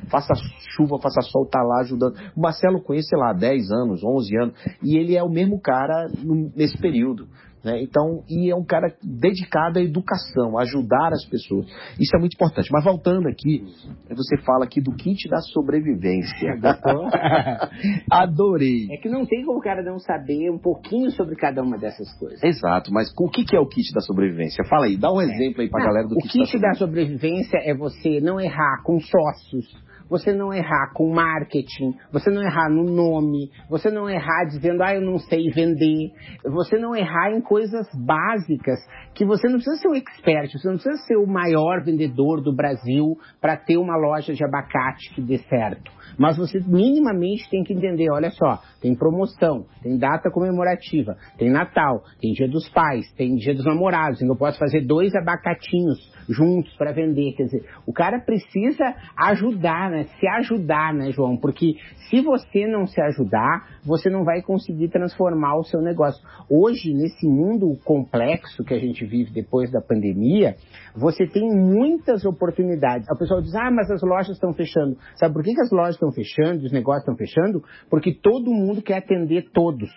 faça 0.10 0.34
chuva, 0.76 0.98
faça 1.00 1.22
sol, 1.22 1.46
tá 1.46 1.62
lá 1.62 1.82
ajudando. 1.82 2.16
O 2.34 2.40
Marcelo 2.40 2.82
conhece, 2.82 3.10
sei 3.10 3.20
lá, 3.20 3.34
10 3.34 3.72
anos, 3.72 4.02
11 4.02 4.38
anos, 4.38 4.56
e 4.82 4.98
ele 4.98 5.18
é 5.18 5.24
o 5.24 5.30
mesmo 5.30 5.60
cara 5.60 6.08
nesse 6.56 6.78
período. 6.78 7.28
Né? 7.64 7.82
Então, 7.82 8.24
e 8.30 8.52
é 8.52 8.56
um 8.56 8.66
cara 8.66 8.94
dedicado 9.02 9.80
à 9.80 9.82
educação, 9.82 10.58
a 10.58 10.64
ajudar 10.64 11.14
as 11.14 11.26
pessoas. 11.26 11.66
Isso 12.00 12.16
é 12.16 12.20
muito 12.20 12.34
importante. 12.34 12.70
Mas 12.72 12.84
voltando 12.84 13.28
aqui, 13.30 13.64
você 14.10 14.38
fala 14.44 14.66
aqui 14.66 14.82
do 14.82 14.94
kit 14.96 15.30
da 15.30 15.40
sobrevivência. 15.40 16.60
Adorei. 18.12 18.88
É 18.92 18.98
que 18.98 19.08
não 19.08 19.26
tem 19.26 19.46
como 19.46 19.60
o 19.60 19.62
cara 19.62 19.82
não 19.82 19.98
saber 20.00 20.52
um 20.52 20.60
pouquinho 20.60 21.10
sobre 21.12 21.36
cada 21.36 21.62
uma 21.64 21.78
dessas 21.78 22.12
coisas. 22.20 22.44
Exato, 22.44 22.92
mas 22.92 23.14
o 23.18 23.30
que 23.30 23.56
é 23.56 23.60
o 23.60 23.68
kit 23.68 23.94
da 23.94 24.02
sobrevivência? 24.02 24.64
Fala 24.66 24.86
aí, 24.86 24.98
dá 24.98 25.12
um 25.12 25.22
exemplo 25.22 25.62
aí 25.62 25.70
pra 25.70 25.80
Não, 25.80 25.88
galera 25.88 26.08
do 26.08 26.16
o 26.16 26.22
kit, 26.22 26.40
kit 26.40 26.60
da 26.60 26.74
da 26.74 26.80
sobrevivência 26.80 27.60
é 27.64 27.74
você 27.74 28.20
não 28.20 28.40
errar 28.40 28.82
com 28.84 29.00
sócios, 29.00 29.66
você 30.10 30.34
não 30.34 30.54
errar 30.54 30.92
com 30.94 31.14
marketing, 31.14 31.96
você 32.12 32.30
não 32.30 32.42
errar 32.42 32.70
no 32.70 32.84
nome, 32.84 33.50
você 33.70 33.90
não 33.90 34.10
errar 34.10 34.46
dizendo, 34.46 34.82
ah, 34.82 34.94
eu 34.94 35.02
não 35.02 35.18
sei 35.18 35.50
vender, 35.50 36.12
você 36.44 36.78
não 36.78 36.96
errar 36.96 37.32
em 37.32 37.42
coisas 37.54 37.88
básicas 37.94 38.80
que 39.14 39.24
você 39.24 39.48
não 39.48 39.58
precisa 39.58 39.76
ser 39.76 39.88
o 39.88 39.96
expert, 39.96 40.52
você 40.52 40.68
não 40.68 40.74
precisa 40.74 40.98
ser 41.06 41.18
o 41.18 41.28
maior 41.28 41.84
vendedor 41.84 42.42
do 42.42 42.52
Brasil 42.52 43.16
para 43.40 43.56
ter 43.56 43.78
uma 43.78 43.96
loja 43.96 44.34
de 44.34 44.44
abacate 44.44 45.14
que 45.14 45.22
dê 45.22 45.38
certo. 45.38 45.92
Mas 46.18 46.38
você 46.38 46.60
minimamente 46.60 47.50
tem 47.50 47.64
que 47.64 47.74
entender, 47.74 48.10
olha 48.12 48.30
só, 48.32 48.60
tem 48.82 48.96
promoção, 48.96 49.66
tem 49.82 49.98
data 49.98 50.30
comemorativa, 50.32 51.18
tem 51.38 51.50
Natal, 51.50 52.04
tem 52.22 52.34
Dia 52.34 52.48
dos 52.48 52.70
Pais, 52.70 53.12
tem 53.14 53.36
Dia 53.36 53.54
dos 53.54 53.66
Namorados, 53.66 54.22
então 54.22 54.34
eu 54.34 54.40
posso 54.40 54.60
fazer 54.60 54.82
dois 54.82 55.14
abacatinhos 55.16 56.14
juntos 56.30 56.74
para 56.78 56.92
vender. 56.92 57.34
Quer 57.34 57.44
dizer, 57.46 57.66
o 57.86 57.94
cara 57.94 58.20
precisa 58.20 58.96
ajudar, 59.18 59.90
né? 59.90 60.06
Se 60.20 60.28
ajudar, 60.28 60.94
né, 60.94 61.12
João? 61.12 61.38
Porque 61.38 61.76
se 62.10 62.22
você 62.22 62.68
não 62.68 62.86
se 62.86 63.02
ajudar, 63.02 63.80
você 63.86 64.10
não 64.10 64.24
vai 64.24 64.42
conseguir 64.42 64.90
transformar 64.90 65.58
o 65.58 65.64
seu 65.64 65.82
negócio. 65.82 66.24
Hoje, 66.50 66.94
nesse 66.94 67.28
mundo 67.28 67.78
complexo 67.84 68.64
que 68.64 68.74
a 68.74 68.80
gente 68.80 69.06
vive 69.06 69.32
depois 69.32 69.72
da 69.72 69.82
pandemia, 69.82 70.56
você 70.96 71.26
tem 71.28 71.50
muitas 71.50 72.26
oportunidades. 72.26 73.08
O 73.10 73.18
pessoal 73.18 73.42
diz, 73.42 73.54
ah, 73.56 73.72
mas 73.72 73.90
as 73.90 74.02
lojas 74.02 74.36
estão 74.36 74.54
fechando. 74.54 74.98
Sabe 75.16 75.34
por 75.34 75.44
que, 75.44 75.54
que 75.54 75.62
as 75.62 75.72
lojas 75.72 75.96
estão 76.08 76.12
fechando, 76.12 76.66
os 76.66 76.72
negócios 76.72 77.04
estão 77.04 77.16
fechando? 77.16 77.64
Porque 77.90 78.14
todo 78.14 78.52
mundo 78.52 78.82
quer 78.82 78.98
atender 78.98 79.50
todos. 79.54 79.90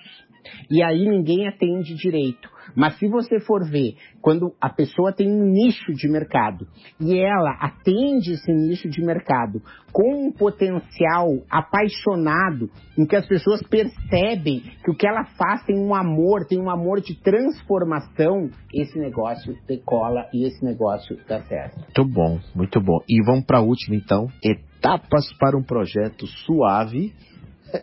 E 0.71 0.83
aí 0.83 1.09
ninguém 1.09 1.49
atende 1.49 1.95
direito. 1.95 2.57
Mas 2.75 2.99
se 2.99 3.09
você 3.09 3.38
for 3.41 3.65
ver, 3.69 3.97
quando 4.21 4.53
a 4.61 4.69
pessoa 4.69 5.12
tem 5.12 5.31
um 5.31 5.45
nicho 5.45 5.93
de 5.93 6.09
mercado 6.09 6.67
e 7.00 7.17
ela 7.19 7.53
atende 7.61 8.33
esse 8.33 8.53
nicho 8.53 8.88
de 8.88 9.03
mercado 9.03 9.62
com 9.93 10.26
um 10.26 10.33
potencial 10.33 11.29
apaixonado, 11.50 12.71
em 12.99 13.07
que 13.07 13.17
as 13.17 13.26
pessoas 13.26 13.62
percebem 13.62 14.62
que 14.85 14.91
o 14.91 14.95
que 14.95 15.07
ela 15.07 15.25
faz 15.25 15.65
tem 15.65 15.79
um 15.79 15.95
amor, 15.95 16.47
tem 16.47 16.61
um 16.61 16.71
amor 16.71 17.00
de 17.00 17.15
transformação, 17.15 18.50
esse 18.75 18.99
negócio 18.99 19.57
decola 19.67 20.29
e 20.33 20.47
esse 20.47 20.65
negócio 20.65 21.19
dá 21.29 21.41
certo. 21.43 21.79
Muito 21.79 22.05
bom, 22.12 22.41
muito 22.55 22.81
bom. 22.81 22.99
E 23.09 23.23
vamos 23.25 23.45
para 23.45 23.59
a 23.59 23.62
última 23.62 23.97
então, 23.97 24.29
etapas 24.43 25.33
para 25.38 25.57
um 25.57 25.62
projeto 25.62 26.26
suave. 26.26 27.12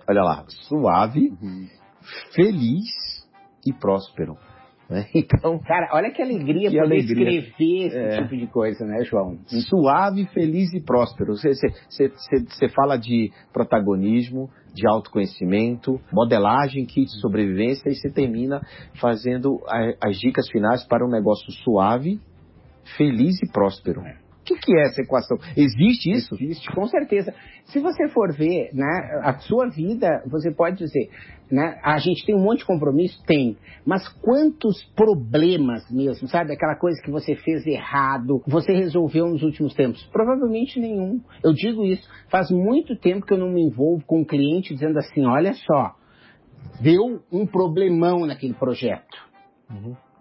Olha 0.07 0.23
lá, 0.23 0.45
suave, 0.47 1.33
Uhum. 1.41 1.67
Feliz 2.33 2.85
e 3.65 3.73
próspero. 3.73 4.37
né? 4.89 5.05
Então, 5.15 5.59
Cara, 5.59 5.89
olha 5.93 6.11
que 6.11 6.21
alegria 6.21 6.69
Que 6.69 6.77
poder 6.77 6.93
alegria. 6.95 7.39
escrever 7.39 7.85
esse 7.87 7.97
É. 7.97 8.21
tipo 8.21 8.35
de 8.37 8.47
coisa, 8.47 8.85
né, 8.85 9.03
João? 9.05 9.37
suave, 9.69 10.25
feliz 10.27 10.73
e 10.73 10.81
próspero. 10.81 11.33
Você, 11.35 11.49
fala 12.75 12.97
de 12.97 13.31
protagonismo, 13.53 14.49
de 14.73 14.87
autoconhecimento, 14.87 15.99
modelagem, 16.11 16.85
kit 16.85 17.05
de 17.05 17.21
sobrevivência 17.21 17.89
e 17.89 17.95
você 17.95 18.09
termina 18.11 18.61
fazendo 18.99 19.59
a- 19.67 19.93
as 20.09 20.17
dicas 20.17 20.49
finais 20.49 20.83
para 20.85 21.05
um 21.05 21.09
negócio 21.09 21.49
suave, 21.63 22.19
feliz 22.97 23.41
e 23.41 23.51
próspero. 23.51 24.01
O 24.53 24.59
que, 24.59 24.77
é 24.77 24.83
essa 24.83 25.01
equação? 25.01 25.37
Existe 25.57 26.11
isso? 26.11 26.35
Existe, 26.35 26.71
com 26.75 26.85
certeza. 26.85 27.33
Se 27.65 27.79
você 27.79 28.07
for 28.09 28.31
ver, 28.31 28.69
né, 28.73 29.21
a 29.23 29.33
sua 29.39 29.67
vida, 29.67 30.23
você 30.27 30.51
pode 30.51 30.77
dizer, 30.77 31.09
né, 31.51 31.79
a 31.83 31.97
gente 31.97 32.23
tem 32.23 32.35
um 32.35 32.43
monte 32.43 32.59
de 32.59 32.65
compromisso? 32.65 33.19
Tem. 33.25 33.57
Mas 33.83 34.07
quantos 34.07 34.83
problemas 34.95 35.89
mesmo, 35.89 36.27
sabe? 36.27 36.53
Aquela 36.53 36.75
coisa 36.75 37.01
que 37.01 37.09
você 37.09 37.35
fez 37.35 37.65
errado, 37.65 38.43
você 38.47 38.73
resolveu 38.73 39.25
nos 39.27 39.41
últimos 39.41 39.73
tempos? 39.73 40.03
Provavelmente 40.11 40.79
nenhum. 40.79 41.19
Eu 41.43 41.51
digo 41.53 41.83
isso, 41.83 42.07
faz 42.29 42.51
muito 42.51 42.95
tempo 42.95 43.25
que 43.25 43.33
eu 43.33 43.39
não 43.39 43.49
me 43.49 43.63
envolvo 43.63 44.05
com 44.05 44.21
um 44.21 44.25
cliente 44.25 44.73
dizendo 44.73 44.99
assim, 44.99 45.25
olha 45.25 45.53
só, 45.53 45.95
deu 46.79 47.23
um 47.31 47.47
problemão 47.47 48.25
naquele 48.25 48.53
projeto. 48.53 49.17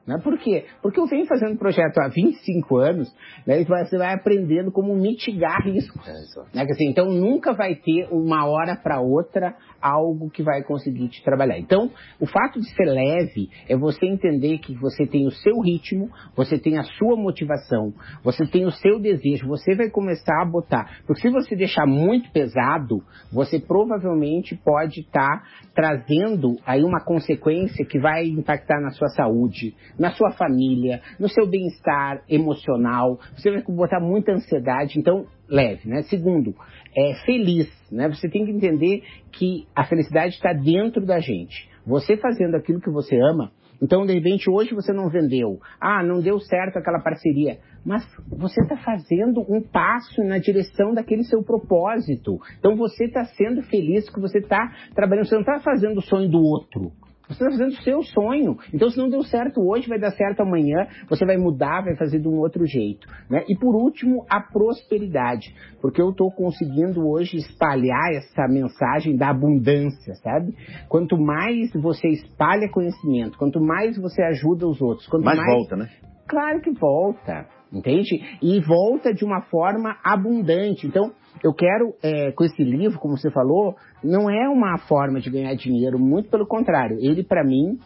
Né? 0.07 0.19
Por 0.19 0.37
quê? 0.39 0.65
Porque 0.83 0.99
eu 0.99 1.07
venho 1.07 1.27
fazendo 1.27 1.57
projeto 1.57 1.99
há 1.99 2.09
25 2.09 2.77
anos, 2.77 3.15
né, 3.47 3.61
e 3.61 3.65
você 3.65 3.97
vai 3.97 4.13
aprendendo 4.15 4.73
como 4.73 4.95
mitigar 4.97 5.63
riscos. 5.65 6.05
Né? 6.53 6.67
Quer 6.67 6.73
dizer, 6.73 6.85
então 6.91 7.07
nunca 7.07 7.53
vai 7.53 7.77
ter 7.77 8.09
uma 8.11 8.45
hora 8.47 8.77
para 8.77 9.01
outra 9.01 9.55
algo 9.81 10.31
que 10.31 10.43
vai 10.43 10.63
conseguir 10.63 11.09
te 11.09 11.23
trabalhar. 11.23 11.59
Então, 11.59 11.91
o 12.21 12.27
fato 12.27 12.61
de 12.61 12.69
ser 12.75 12.85
leve 12.85 13.49
é 13.69 13.77
você 13.77 14.07
entender 14.07 14.59
que 14.59 14.75
você 14.75 15.07
tem 15.07 15.27
o 15.27 15.31
seu 15.31 15.61
ritmo, 15.61 16.09
você 16.37 16.59
tem 16.59 16.79
a 16.79 16.85
sua 16.85 17.17
motivação, 17.17 17.93
você 18.23 18.47
tem 18.47 18.65
o 18.65 18.71
seu 18.71 19.01
desejo, 19.01 19.47
você 19.47 19.75
vai 19.75 19.91
começar 19.91 20.43
a 20.43 20.45
botar. 20.45 21.01
Porque 21.07 21.23
se 21.23 21.31
você 21.31 21.57
deixar 21.57 21.87
muito 21.87 22.31
pesado, 22.31 23.03
você 23.33 23.59
provavelmente 23.59 24.57
pode 24.57 25.01
estar 25.01 25.45
trazendo 25.75 26.57
aí 26.65 26.83
uma 26.83 27.05
consequência 27.05 27.85
que 27.85 27.99
vai 27.99 28.25
impactar 28.27 28.81
na 28.81 28.91
sua 28.91 29.09
saúde, 29.09 29.75
na 29.99 30.11
sua 30.13 30.31
família, 30.33 31.01
no 31.19 31.29
seu 31.29 31.47
bem-estar 31.47 32.23
emocional. 32.29 33.19
Você 33.37 33.51
vai 33.51 33.63
botar 33.63 34.01
muita 34.01 34.33
ansiedade. 34.33 34.99
Então, 34.99 35.27
leve, 35.49 35.89
né? 35.89 36.03
Segundo, 36.03 36.55
é 36.97 37.15
feliz, 37.25 37.71
né? 37.91 38.09
Você 38.09 38.29
tem 38.29 38.45
que 38.45 38.51
entender 38.51 39.03
que 39.31 39.67
a 39.75 39.85
felicidade 39.85 40.35
está 40.35 40.53
dentro 40.53 41.05
da 41.05 41.21
gente. 41.21 41.71
Você 41.87 42.17
fazendo 42.17 42.57
aquilo 42.57 42.81
que 42.81 42.91
você 42.91 43.17
ama, 43.17 43.51
então 43.83 44.07
de 44.07 44.13
repente 44.13 44.49
hoje 44.49 44.73
você 44.73 44.93
não 44.93 45.09
vendeu, 45.09 45.59
ah, 45.81 46.05
não 46.05 46.21
deu 46.21 46.39
certo 46.39 46.79
aquela 46.79 47.01
parceria, 47.01 47.59
mas 47.85 48.07
você 48.29 48.63
está 48.63 48.77
fazendo 48.77 49.41
um 49.49 49.61
passo 49.61 50.23
na 50.23 50.39
direção 50.39 50.95
daquele 50.95 51.25
seu 51.25 51.43
propósito. 51.43 52.39
Então 52.61 52.77
você 52.77 53.07
está 53.07 53.25
sendo 53.25 53.61
feliz 53.63 54.09
que 54.09 54.21
você 54.21 54.39
está 54.39 54.73
trabalhando, 54.95 55.27
você 55.27 55.35
não 55.35 55.43
está 55.43 55.59
fazendo 55.59 55.99
o 55.99 56.03
sonho 56.03 56.31
do 56.31 56.41
outro. 56.41 56.93
Você 57.33 57.45
está 57.45 57.51
fazendo 57.51 57.73
o 57.73 57.83
seu 57.83 58.03
sonho. 58.03 58.57
Então, 58.73 58.89
se 58.91 58.99
não 58.99 59.09
deu 59.09 59.23
certo 59.23 59.61
hoje, 59.61 59.89
vai 59.89 59.99
dar 59.99 60.11
certo 60.13 60.41
amanhã. 60.41 60.87
Você 61.09 61.25
vai 61.25 61.37
mudar, 61.37 61.83
vai 61.83 61.97
fazer 61.97 62.21
de 62.21 62.29
um 62.29 62.39
outro 62.39 62.67
jeito. 62.67 63.07
Né? 63.29 63.45
E 63.49 63.57
por 63.57 63.75
último, 63.75 64.25
a 64.29 64.41
prosperidade. 64.41 65.55
Porque 65.81 66.01
eu 66.01 66.11
estou 66.11 66.31
conseguindo 66.31 67.07
hoje 67.09 67.37
espalhar 67.37 68.11
essa 68.13 68.47
mensagem 68.49 69.17
da 69.17 69.31
abundância, 69.31 70.15
sabe? 70.23 70.55
Quanto 70.89 71.19
mais 71.19 71.73
você 71.73 72.09
espalha 72.09 72.69
conhecimento, 72.71 73.39
quanto 73.39 73.61
mais 73.61 73.97
você 73.97 74.23
ajuda 74.23 74.67
os 74.67 74.81
outros, 74.81 75.07
quanto 75.09 75.25
Mas 75.25 75.37
mais 75.37 75.55
volta, 75.55 75.77
né? 75.77 75.89
Claro 76.29 76.61
que 76.61 76.71
volta, 76.71 77.47
entende? 77.73 78.21
E 78.43 78.61
volta 78.61 79.13
de 79.13 79.25
uma 79.25 79.43
forma 79.43 79.97
abundante. 80.05 80.87
Então, 80.87 81.13
eu 81.43 81.53
quero, 81.53 81.95
é, 82.03 82.33
com 82.33 82.45
esse 82.45 82.63
livro, 82.63 82.99
como 82.99 83.17
você 83.17 83.31
falou, 83.31 83.75
não 84.03 84.31
é 84.31 84.49
uma 84.49 84.79
forma 84.79 85.21
de 85.21 85.31
ganhar 85.31 85.55
dinheiro, 85.55 85.99
muito 85.99 86.29
pelo 86.29 86.47
contrário. 86.47 86.99
Ele, 87.01 87.25
para 87.25 87.43
mim, 87.45 87.79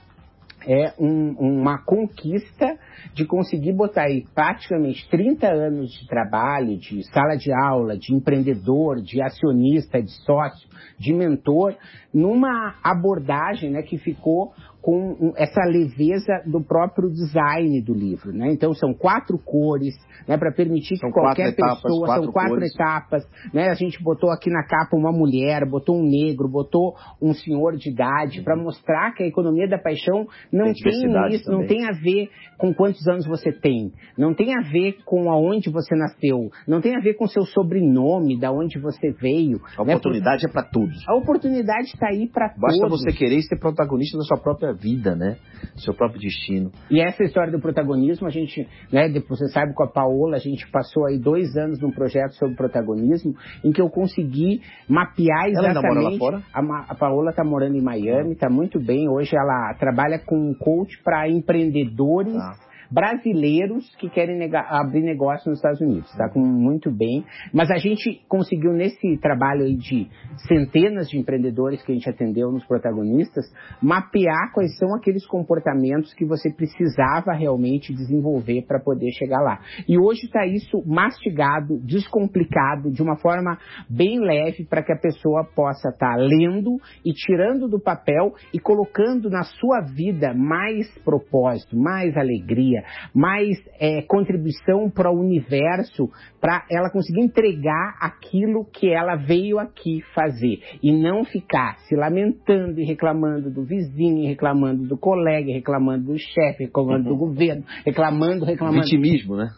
é 0.67 0.93
um- 0.99 1.35
uma 1.39 1.79
conquista 1.79 2.77
de 3.15 3.25
conseguir 3.25 3.73
botar 3.73 4.03
aí 4.05 4.25
praticamente 4.35 5.09
30 5.09 5.47
anos 5.47 5.93
de 5.93 6.07
trabalho, 6.09 6.77
de 6.77 7.03
sala 7.13 7.37
de 7.37 7.53
aula, 7.53 7.97
de 7.97 8.15
empreendedor, 8.15 9.01
de 9.01 9.23
acionista, 9.23 10.03
de 10.03 10.11
sócio, 10.25 10.69
de 10.99 11.13
mentor, 11.13 11.75
numa 12.13 12.75
abordagem 12.83 13.71
né, 13.71 13.83
que 13.83 13.97
ficou 13.97 14.53
com 14.87 15.33
essa 15.37 15.65
leveza 15.65 16.45
do 16.47 16.63
próprio 16.63 17.11
design 17.11 17.83
do 17.83 17.93
livro. 17.93 18.33
Né? 18.33 18.53
Então 18.53 18.73
são 18.73 18.95
quatro 18.95 19.37
cores, 19.37 19.97
né, 20.29 20.39
para 20.39 20.53
permitir 20.53 20.97
São 20.99 21.11
que 21.11 21.19
qualquer 21.19 21.49
etapas, 21.49 21.83
pessoa, 21.83 22.07
quatro 22.07 22.23
são 22.23 22.33
quatro 22.33 22.55
cores. 22.55 22.73
etapas. 22.73 23.29
Né? 23.53 23.69
A 23.69 23.75
gente 23.75 24.01
botou 24.01 24.31
aqui 24.31 24.49
na 24.49 24.63
capa 24.63 24.97
uma 24.97 25.11
mulher, 25.11 25.69
botou 25.69 25.99
um 25.99 26.05
negro, 26.05 26.49
botou 26.49 26.95
um 27.21 27.35
senhor 27.35 27.77
de 27.77 27.91
idade, 27.91 28.43
para 28.43 28.55
mostrar 28.55 29.13
que 29.17 29.25
a 29.25 29.27
economia 29.27 29.67
da 29.67 29.77
paixão 29.77 30.25
não 30.53 30.67
Tem 30.67 30.75
tem, 30.75 31.35
isso, 31.35 31.51
não 31.51 31.63
também. 31.63 31.79
tem 31.79 31.89
a 31.89 31.91
ver 31.91 32.31
com 32.57 32.73
quantos 32.73 33.05
anos 33.09 33.27
você 33.27 33.51
tem, 33.51 33.93
não 34.17 34.35
tem 34.35 34.55
a 34.57 34.63
ver 34.71 34.99
com 35.05 35.29
aonde 35.29 35.69
você 35.69 35.97
nasceu, 35.97 36.49
não 36.67 36.81
tem 36.81 36.95
a 36.95 37.01
ver 37.01 37.15
com 37.15 37.27
seu 37.27 37.43
sobrenome, 37.43 38.39
da 38.39 38.53
onde 38.53 38.79
você 38.79 39.11
veio. 39.11 39.61
A 39.77 39.85
né? 39.85 39.97
oportunidade 39.97 40.47
é 40.47 40.49
para 40.49 40.63
todos. 40.63 40.97
A 41.09 41.17
oportunidade 41.17 41.89
está 41.89 42.07
aí 42.07 42.29
para 42.29 42.51
todos. 42.51 42.79
Basta 42.79 42.89
você 42.89 43.11
querer 43.11 43.43
ser 43.43 43.59
protagonista 43.59 44.17
da 44.17 44.23
sua 44.23 44.39
própria 44.39 44.76
vida, 44.77 45.15
né? 45.17 45.37
Seu 45.77 45.95
próprio 45.95 46.21
destino. 46.21 46.71
E 46.91 47.01
essa 47.01 47.25
história 47.25 47.51
do 47.51 47.61
protagonismo, 47.61 48.27
a 48.27 48.31
gente, 48.31 48.69
né, 48.93 49.09
depois 49.09 49.41
você 49.41 49.49
sabe 49.49 49.75
com 49.75 49.83
a 49.83 49.89
Paola, 49.91 50.37
a 50.37 50.41
gente 50.41 50.71
passou 50.71 51.07
aí 51.07 51.19
dois 51.19 51.57
anos 51.57 51.81
num 51.81 51.91
projeto 51.91 52.33
sobre 52.33 52.55
protagonismo, 52.55 53.35
em 53.65 53.73
que 53.73 53.81
eu 53.81 53.89
consegui 53.89 54.61
mapear 54.89 55.47
Ela 55.47 55.69
ainda 55.69 55.71
exatamente. 55.71 55.95
mora 55.95 56.11
lá 56.11 56.19
fora? 56.19 56.43
A, 56.89 56.95
Paola 56.95 57.31
está 57.31 57.43
morando 57.45 57.77
em 57.77 57.83
Miami, 57.83 58.33
está 58.33 58.51
muito 58.51 58.79
bem. 58.79 59.09
Hoje 59.09 59.35
ela 59.35 59.75
trabalha 59.79 60.19
com 60.19 60.37
um 60.37 60.55
coach 60.55 61.03
para 61.03 61.29
empreendedores. 61.29 62.35
Tá. 62.35 62.66
Brasileiros 62.91 63.95
que 63.97 64.09
querem 64.09 64.39
abrir 64.55 65.03
negócio 65.03 65.51
nos 65.51 65.59
Estados 65.59 65.81
Unidos, 65.81 66.11
tá 66.17 66.29
com 66.29 66.41
muito 66.41 66.91
bem. 66.91 67.25
Mas 67.53 67.71
a 67.71 67.77
gente 67.77 68.23
conseguiu 68.29 68.73
nesse 68.73 69.19
trabalho 69.19 69.65
aí 69.65 69.77
de 69.77 70.09
centenas 70.49 71.09
de 71.09 71.19
empreendedores 71.19 71.83
que 71.83 71.93
a 71.93 71.95
gente 71.95 72.09
atendeu 72.09 72.51
nos 72.51 72.65
protagonistas, 72.67 73.45
mapear 73.83 74.53
quais 74.53 74.77
são 74.79 74.95
aqueles 74.95 75.27
comportamentos 75.27 76.13
que 76.15 76.25
você 76.25 76.51
precisava 76.53 77.33
realmente 77.33 77.95
desenvolver 77.95 78.63
para 78.67 78.81
poder 78.81 79.11
chegar 79.13 79.41
lá. 79.41 79.61
E 79.89 79.99
hoje 79.99 80.27
está 80.27 80.47
isso 80.47 80.83
mastigado, 80.87 81.79
descomplicado, 81.83 82.91
de 82.91 83.03
uma 83.03 83.17
forma 83.17 83.59
bem 83.89 84.21
leve 84.21 84.65
para 84.65 84.83
que 84.83 84.93
a 84.93 84.99
pessoa 84.99 85.45
possa 85.45 85.89
estar 85.89 86.17
lendo 86.17 86.77
e 87.05 87.13
tirando 87.13 87.69
do 87.69 87.81
papel 87.81 88.35
e 88.53 88.59
colocando 88.59 89.31
na 89.31 89.43
sua 89.43 89.81
vida 89.81 90.35
mais 90.35 90.87
propósito, 91.05 91.77
mais 91.77 92.17
alegria, 92.17 92.76
mais 93.15 93.57
é, 93.81 94.03
contribuição 94.03 94.91
para 94.91 95.11
o 95.11 95.19
universo, 95.19 96.11
para 96.41 96.65
ela 96.71 96.91
conseguir 96.91 97.21
entregar 97.23 97.97
aquilo 98.01 98.65
que 98.65 98.89
ela 98.93 99.17
veio 99.17 99.59
aqui 99.59 100.03
fazer 100.15 100.61
e 100.83 100.93
não 100.93 101.25
ficar 101.25 101.79
se 101.89 101.95
lamentando 101.95 102.81
e 102.81 102.85
reclamando 102.85 103.51
do 103.51 103.65
vizinho, 103.65 104.27
reclamando 104.29 104.87
do 104.87 104.97
colega, 104.97 105.53
reclamando 105.53 106.13
do 106.13 106.19
chefe, 106.19 106.65
reclamando 106.65 107.09
do 107.09 107.17
governo, 107.17 107.65
reclamando, 107.85 108.45
reclamando. 108.45 108.83
Vitimismo, 108.83 109.37
né? 109.37 109.49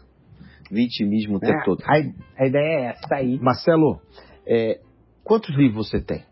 Vitimismo 0.70 1.36
o 1.36 1.40
tempo 1.40 1.58
É, 1.60 1.64
todo. 1.64 1.82
a, 1.84 2.42
a 2.42 2.46
ideia 2.46 2.78
é 2.78 2.84
essa 2.90 3.14
aí. 3.14 3.38
Marcelo, 3.40 4.00
é, 4.46 4.80
quantos 5.24 5.54
livros 5.56 5.88
você 5.88 6.00
tem? 6.00 6.22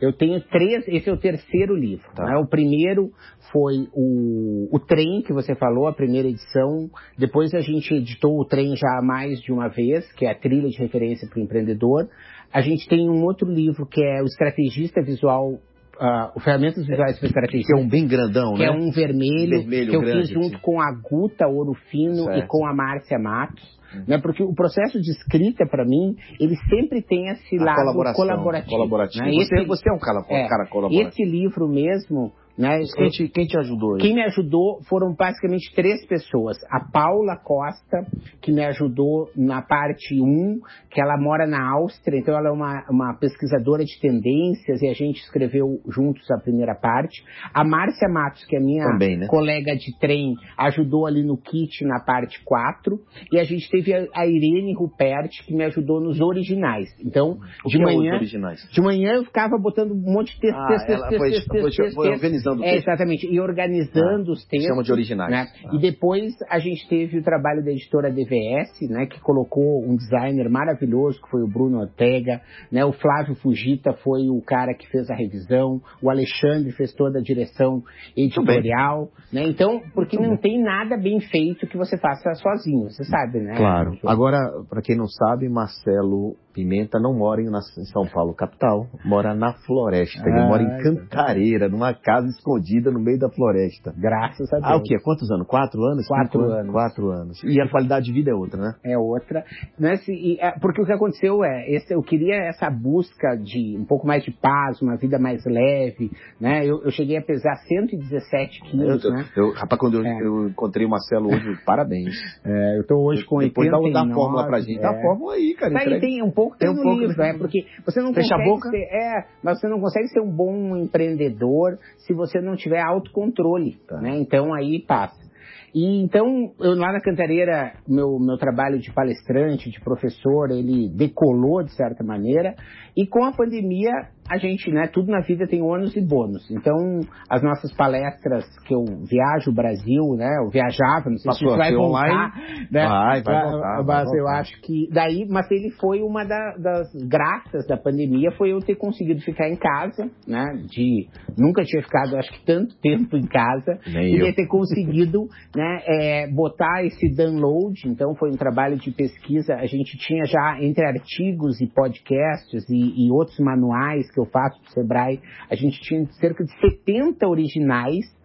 Eu 0.00 0.12
tenho 0.12 0.40
três, 0.40 0.86
esse 0.88 1.08
é 1.08 1.12
o 1.12 1.16
terceiro 1.16 1.74
livro. 1.74 2.06
Tá. 2.14 2.24
né? 2.24 2.36
O 2.36 2.46
primeiro 2.46 3.10
foi 3.50 3.88
o, 3.94 4.68
o 4.70 4.78
Trem, 4.78 5.22
que 5.22 5.32
você 5.32 5.54
falou, 5.54 5.86
a 5.86 5.92
primeira 5.92 6.28
edição. 6.28 6.90
Depois 7.18 7.54
a 7.54 7.60
gente 7.60 7.94
editou 7.94 8.38
o 8.38 8.44
Trem 8.44 8.76
já 8.76 9.00
mais 9.02 9.40
de 9.40 9.52
uma 9.52 9.68
vez, 9.68 10.10
que 10.12 10.26
é 10.26 10.30
a 10.30 10.34
trilha 10.34 10.68
de 10.68 10.78
referência 10.78 11.28
para 11.28 11.38
o 11.38 11.42
empreendedor. 11.42 12.08
A 12.52 12.60
gente 12.60 12.88
tem 12.88 13.08
um 13.08 13.24
outro 13.24 13.50
livro 13.50 13.86
que 13.86 14.02
é 14.02 14.22
o 14.22 14.26
Estrategista 14.26 15.02
Visual 15.02 15.58
uh, 16.00 16.32
o 16.36 16.40
Ferramentas 16.40 16.86
Visuais 16.86 17.18
para 17.18 17.26
Estratégia. 17.28 17.64
Que 17.66 17.78
é 17.78 17.82
um 17.82 17.88
bem 17.88 18.06
grandão, 18.06 18.54
que 18.54 18.60
né? 18.60 18.66
é 18.66 18.70
um 18.70 18.90
vermelho, 18.90 19.58
Vermelho 19.60 19.90
que 19.90 19.96
eu 19.96 20.00
grande, 20.00 20.20
fiz 20.20 20.30
junto 20.30 20.54
assim. 20.54 20.62
com 20.62 20.80
a 20.80 20.92
Guta 20.92 21.46
Ouro 21.46 21.74
Fino 21.90 22.24
Certo. 22.24 22.38
e 22.44 22.46
com 22.46 22.66
a 22.66 22.74
Márcia 22.74 23.18
Matos. 23.18 23.76
Né, 24.06 24.18
porque 24.18 24.42
o 24.42 24.52
processo 24.52 25.00
de 25.00 25.10
escrita, 25.12 25.64
para 25.64 25.84
mim, 25.84 26.16
ele 26.38 26.54
sempre 26.68 27.00
tem 27.02 27.28
esse 27.28 27.56
A 27.56 27.64
lado 27.64 27.76
colaborativo. 27.76 28.68
colaborativo. 28.68 29.24
né? 29.24 29.30
Você, 29.32 29.54
Esse- 29.54 29.66
você 29.66 29.88
é 29.88 29.92
um 29.92 29.98
cara, 29.98 30.18
é, 30.28 30.48
cara 30.48 30.66
colaborativo. 30.68 31.08
Esse 31.08 31.24
livro 31.24 31.66
mesmo, 31.68 32.32
né? 32.58 32.78
Quem 32.96 33.08
te, 33.10 33.28
quem 33.28 33.46
te 33.46 33.58
ajudou 33.58 33.94
aí? 33.94 34.00
Quem 34.00 34.14
me 34.14 34.22
ajudou 34.22 34.80
foram 34.88 35.14
basicamente 35.14 35.74
três 35.74 36.04
pessoas. 36.06 36.56
A 36.70 36.80
Paula 36.80 37.36
Costa, 37.36 38.06
que 38.40 38.52
me 38.52 38.64
ajudou 38.64 39.30
na 39.36 39.62
parte 39.62 40.20
1, 40.20 40.60
que 40.90 41.00
ela 41.00 41.16
mora 41.18 41.46
na 41.46 41.70
Áustria, 41.74 42.18
então 42.18 42.36
ela 42.36 42.48
é 42.48 42.52
uma, 42.52 42.84
uma 42.90 43.14
pesquisadora 43.18 43.84
de 43.84 44.00
tendências 44.00 44.80
e 44.82 44.88
a 44.88 44.94
gente 44.94 45.20
escreveu 45.20 45.80
juntos 45.88 46.30
a 46.30 46.38
primeira 46.38 46.74
parte. 46.74 47.22
A 47.52 47.64
Márcia 47.64 48.08
Matos, 48.08 48.44
que 48.46 48.56
é 48.56 48.60
minha 48.60 48.84
Também, 48.84 49.16
né? 49.18 49.26
colega 49.28 49.74
de 49.76 49.98
trem, 49.98 50.34
ajudou 50.58 51.06
ali 51.06 51.22
no 51.22 51.36
kit 51.36 51.84
na 51.84 52.00
parte 52.00 52.42
4. 52.44 52.98
E 53.32 53.38
a 53.38 53.44
gente 53.44 53.68
teve 53.70 53.92
a, 53.92 54.06
a 54.14 54.26
Irene 54.26 54.74
Rupert, 54.74 55.30
que 55.46 55.54
me 55.54 55.64
ajudou 55.64 56.00
nos 56.00 56.20
originais. 56.20 56.88
Então, 57.04 57.38
de 57.66 57.76
é 57.80 57.84
manhã, 57.84 58.14
originais? 58.14 58.66
de 58.72 58.80
manhã 58.80 59.14
eu 59.14 59.24
ficava 59.24 59.56
botando 59.58 59.92
um 59.92 60.12
monte 60.12 60.34
de 60.34 60.40
texto, 60.40 60.56
Ah, 60.58 60.66
texto, 60.68 60.86
texto, 60.86 61.16
foi- 61.18 61.30
texto, 61.30 61.48
texto, 61.50 61.82
texto, 61.82 62.45
organizando 62.50 62.64
É, 62.64 62.76
exatamente, 62.76 63.26
e 63.26 63.40
organizando 63.40 64.32
os 64.32 64.44
textos. 64.46 64.68
Chama 64.70 64.82
de 64.82 64.92
originais. 64.92 65.30
né? 65.30 65.46
Ah. 65.64 65.74
E 65.74 65.78
depois 65.80 66.32
a 66.50 66.58
gente 66.58 66.88
teve 66.88 67.18
o 67.18 67.22
trabalho 67.22 67.64
da 67.64 67.70
editora 67.70 68.10
DVS, 68.10 68.80
né, 68.90 69.06
que 69.06 69.20
colocou 69.20 69.82
um 69.84 69.96
designer 69.96 70.48
maravilhoso, 70.48 71.20
que 71.20 71.30
foi 71.30 71.42
o 71.42 71.48
Bruno 71.48 71.80
Ortega, 71.80 72.40
né, 72.70 72.84
o 72.84 72.92
Flávio 72.92 73.34
Fugita 73.36 73.92
foi 74.02 74.28
o 74.28 74.40
cara 74.42 74.74
que 74.74 74.86
fez 74.90 75.10
a 75.10 75.14
revisão, 75.14 75.80
o 76.02 76.10
Alexandre 76.10 76.72
fez 76.72 76.92
toda 76.92 77.18
a 77.18 77.22
direção 77.22 77.82
editorial, 78.16 79.08
né? 79.32 79.44
Então, 79.48 79.80
porque 79.94 80.18
não 80.18 80.36
tem 80.36 80.62
nada 80.62 80.96
bem 80.96 81.20
feito 81.20 81.66
que 81.66 81.76
você 81.76 81.96
faça 81.98 82.34
sozinho, 82.34 82.90
você 82.90 83.04
sabe, 83.04 83.40
né? 83.40 83.56
Claro. 83.56 83.98
Agora, 84.04 84.38
para 84.68 84.82
quem 84.82 84.96
não 84.96 85.06
sabe, 85.08 85.48
Marcelo 85.48 86.36
Pimenta 86.52 86.98
não 86.98 87.12
mora 87.14 87.42
em, 87.42 87.50
São 87.92 88.06
Paulo, 88.06 88.34
capital. 88.34 88.86
Mora 89.04 89.34
na 89.34 89.52
floresta. 89.66 90.22
Ele 90.26 90.38
Ah, 90.40 90.46
mora 90.48 90.62
em 90.62 90.66
então. 90.66 90.96
Cantareira, 91.06 91.68
numa 91.68 91.92
casa 91.92 92.26
escondida 92.36 92.90
no 92.90 93.00
meio 93.00 93.18
da 93.18 93.28
floresta. 93.30 93.92
Graças 93.96 94.52
a 94.52 94.56
Deus. 94.56 94.66
Ah, 94.72 94.76
o 94.76 94.82
quê? 94.82 94.96
Quantos 95.02 95.30
anos? 95.30 95.46
Quatro 95.46 95.82
anos? 95.84 96.06
Quatro 96.06 96.40
Cinco 96.40 96.52
anos. 96.52 96.72
Quatro 96.72 97.10
anos. 97.10 97.44
E 97.44 97.60
a 97.60 97.68
qualidade 97.68 98.06
de 98.06 98.12
vida 98.12 98.30
é 98.30 98.34
outra, 98.34 98.60
né? 98.60 98.74
é 98.84 98.98
outra, 98.98 99.44
né? 99.78 99.94
é, 100.40 100.50
porque 100.60 100.82
o 100.82 100.84
que 100.86 100.92
aconteceu 100.92 101.44
é, 101.44 101.68
esse, 101.70 101.92
eu 101.94 102.02
queria 102.02 102.34
essa 102.48 102.70
busca 102.70 103.36
de 103.36 103.76
um 103.78 103.84
pouco 103.84 104.06
mais 104.06 104.22
de 104.24 104.30
paz, 104.30 104.80
uma 104.82 104.96
vida 104.96 105.18
mais 105.18 105.44
leve, 105.44 106.10
né? 106.40 106.64
Eu, 106.64 106.82
eu 106.84 106.90
cheguei 106.90 107.16
a 107.16 107.22
pesar 107.22 107.56
117 107.66 108.60
quilos, 108.70 109.04
Eu, 109.04 109.10
né? 109.10 109.24
eu- 109.36 109.52
rapaz, 109.52 109.80
quando 109.80 109.98
eu, 109.98 110.04
É. 110.06 110.18
eu 110.22 110.48
encontrei 110.48 110.86
o 110.86 110.90
Marcelo 110.90 111.28
hoje, 111.28 111.56
parabéns. 111.64 112.14
É, 112.44 112.78
eu 112.78 112.86
tô 112.86 112.96
hoje 112.96 113.24
com 113.24 113.38
Depois 113.38 113.70
dá, 113.70 113.78
89. 113.78 113.92
dá 113.92 114.12
a 114.12 114.14
fórmula 114.14 114.46
pra 114.46 114.60
gente. 114.60 114.80
Dá 114.80 114.90
a 114.90 114.94
é. 114.98 115.02
fórmula 115.02 115.34
aí, 115.34 115.54
cara. 115.54 115.74
Entrega. 115.74 116.00
tem 116.00 116.22
um 116.22 116.30
pouco 116.30 116.56
Tem 116.56 116.70
tem 116.72 116.80
um 116.80 116.82
pouco, 116.82 117.00
livro, 117.00 117.16
né? 117.16 117.30
é 117.30 117.38
porque 117.38 117.64
você 117.84 118.00
não 118.00 118.12
Fecha 118.12 118.34
a 118.34 118.38
consegue 118.38 118.50
boca. 118.50 118.70
ser, 118.70 118.82
é, 118.82 119.24
mas 119.42 119.60
você 119.60 119.68
não 119.68 119.80
consegue 119.80 120.08
ser 120.08 120.20
um 120.20 120.30
bom 120.30 120.76
empreendedor 120.76 121.78
se 121.98 122.12
você 122.14 122.25
não 122.42 122.56
tiver 122.56 122.80
autocontrole, 122.80 123.78
Tá. 123.86 124.00
né? 124.00 124.16
Então 124.18 124.52
aí 124.54 124.84
passa. 124.86 125.26
E 125.74 126.02
então, 126.02 126.52
eu 126.58 126.74
lá 126.74 126.90
na 126.90 127.00
Cantareira, 127.02 127.74
meu, 127.86 128.18
meu 128.18 128.38
trabalho 128.38 128.78
de 128.78 128.90
palestrante, 128.92 129.70
de 129.70 129.78
professor, 129.80 130.50
ele 130.50 130.88
decolou 130.88 131.62
de 131.62 131.74
certa 131.74 132.02
maneira. 132.02 132.54
E 132.96 133.06
com 133.06 133.22
a 133.24 133.32
pandemia, 133.32 133.92
a 134.28 134.38
gente, 134.38 134.70
né, 134.70 134.86
tudo 134.88 135.10
na 135.10 135.20
vida 135.20 135.46
tem 135.46 135.62
ônus 135.62 135.94
e 135.96 136.00
bônus. 136.00 136.50
Então, 136.50 137.00
as 137.30 137.42
nossas 137.42 137.72
palestras 137.74 138.44
que 138.66 138.74
eu 138.74 138.84
viajo 139.08 139.50
o 139.50 139.54
Brasil, 139.54 140.02
né, 140.16 140.28
eu 140.44 140.50
viajava, 140.50 141.08
não 141.10 141.16
sei 141.18 141.32
se 141.32 141.38
Passou 141.44 141.48
isso 141.48 141.54
a 141.54 141.58
vai 141.58 141.74
voltar, 141.74 142.08
online? 142.08 142.32
né? 142.70 142.86
Vai, 142.88 143.22
vai 143.22 143.34
Mas- 143.34 143.50
voltar, 143.52 143.82
vai 143.82 143.96
Mas 143.96 144.12
eu 144.12 144.18
voltar. 144.24 144.38
acho 144.40 144.60
que 144.62 144.88
daí, 144.92 145.26
mas 145.28 145.50
ele 145.50 145.70
foi 145.80 146.02
uma 146.02 146.24
da- 146.24 146.56
das 146.58 146.88
graças 147.08 147.66
da 147.66 147.76
pandemia 147.76 148.30
foi 148.32 148.52
eu 148.52 148.60
ter 148.60 148.74
conseguido 148.76 149.20
ficar 149.20 149.48
em 149.48 149.56
casa, 149.56 150.10
né? 150.26 150.44
De 150.68 151.06
nunca 151.38 151.62
tinha 151.64 151.82
ficado, 151.82 152.16
acho 152.16 152.32
que 152.32 152.44
tanto 152.44 152.74
tempo 152.80 153.16
em 153.16 153.26
casa 153.26 153.78
Nem 153.92 154.14
e 154.16 154.18
eu. 154.20 154.34
ter 154.34 154.46
conseguido, 154.46 155.26
né? 155.54 155.80
é, 155.86 156.26
botar 156.32 156.84
esse 156.84 157.08
download. 157.14 157.80
Então 157.86 158.14
foi 158.14 158.30
um 158.30 158.36
trabalho 158.36 158.76
de 158.76 158.90
pesquisa. 158.90 159.54
A 159.54 159.66
gente 159.66 159.96
tinha 159.98 160.24
já 160.24 160.58
entre 160.60 160.84
artigos 160.84 161.60
e 161.60 161.66
podcasts 161.66 162.64
e, 162.68 163.06
e 163.06 163.10
outros 163.12 163.38
manuais 163.38 164.10
que 164.16 164.20
eu 164.20 164.26
faço 164.26 164.58
para 164.60 164.68
o 164.68 164.72
Sebrae, 164.72 165.20
a 165.50 165.54
gente 165.54 165.78
tinha 165.82 166.06
cerca 166.12 166.42
de 166.42 166.50
70 166.58 167.28
originais 167.28 168.16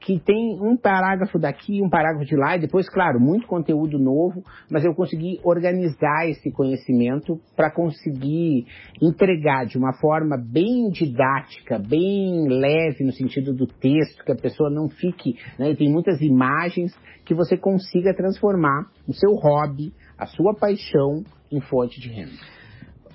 que 0.00 0.18
tem 0.18 0.58
um 0.62 0.78
parágrafo 0.78 1.38
daqui, 1.38 1.82
um 1.82 1.90
parágrafo 1.90 2.24
de 2.24 2.34
lá, 2.34 2.56
e 2.56 2.60
depois, 2.60 2.88
claro, 2.88 3.20
muito 3.20 3.46
conteúdo 3.46 3.98
novo, 3.98 4.42
mas 4.70 4.82
eu 4.82 4.94
consegui 4.94 5.38
organizar 5.44 6.26
esse 6.26 6.50
conhecimento 6.50 7.38
para 7.54 7.70
conseguir 7.70 8.64
entregar 9.00 9.66
de 9.66 9.76
uma 9.76 9.92
forma 10.00 10.38
bem 10.38 10.88
didática, 10.88 11.78
bem 11.78 12.48
leve 12.48 13.04
no 13.04 13.12
sentido 13.12 13.52
do 13.52 13.66
texto, 13.66 14.24
que 14.24 14.32
a 14.32 14.36
pessoa 14.36 14.70
não 14.70 14.88
fique, 14.88 15.36
né, 15.58 15.74
tem 15.74 15.92
muitas 15.92 16.20
imagens 16.22 16.98
que 17.26 17.34
você 17.34 17.56
consiga 17.58 18.14
transformar 18.14 18.86
o 19.06 19.12
seu 19.12 19.34
hobby, 19.34 19.92
a 20.16 20.24
sua 20.24 20.54
paixão 20.54 21.22
em 21.52 21.60
fonte 21.60 22.00
de 22.00 22.08
renda. 22.08 22.59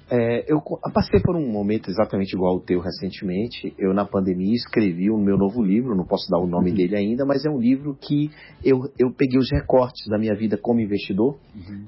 É, 0.07 0.45
eu 0.51 0.61
passei 0.93 1.19
por 1.19 1.35
um 1.35 1.51
momento 1.51 1.89
exatamente 1.89 2.33
igual 2.35 2.53
ao 2.53 2.59
teu 2.59 2.79
recentemente. 2.79 3.73
Eu, 3.77 3.91
na 3.91 4.05
pandemia, 4.05 4.53
escrevi 4.53 5.09
o 5.09 5.17
meu 5.17 5.35
novo 5.35 5.63
livro, 5.63 5.95
não 5.95 6.05
posso 6.05 6.29
dar 6.29 6.37
o 6.37 6.45
nome 6.45 6.71
dele 6.71 6.95
ainda, 6.95 7.25
mas 7.25 7.43
é 7.43 7.49
um 7.49 7.59
livro 7.59 7.95
que 7.99 8.29
eu, 8.63 8.81
eu 8.99 9.11
peguei 9.11 9.39
os 9.39 9.49
recortes 9.51 10.07
da 10.07 10.19
minha 10.19 10.35
vida 10.35 10.57
como 10.57 10.79
investidor, 10.79 11.37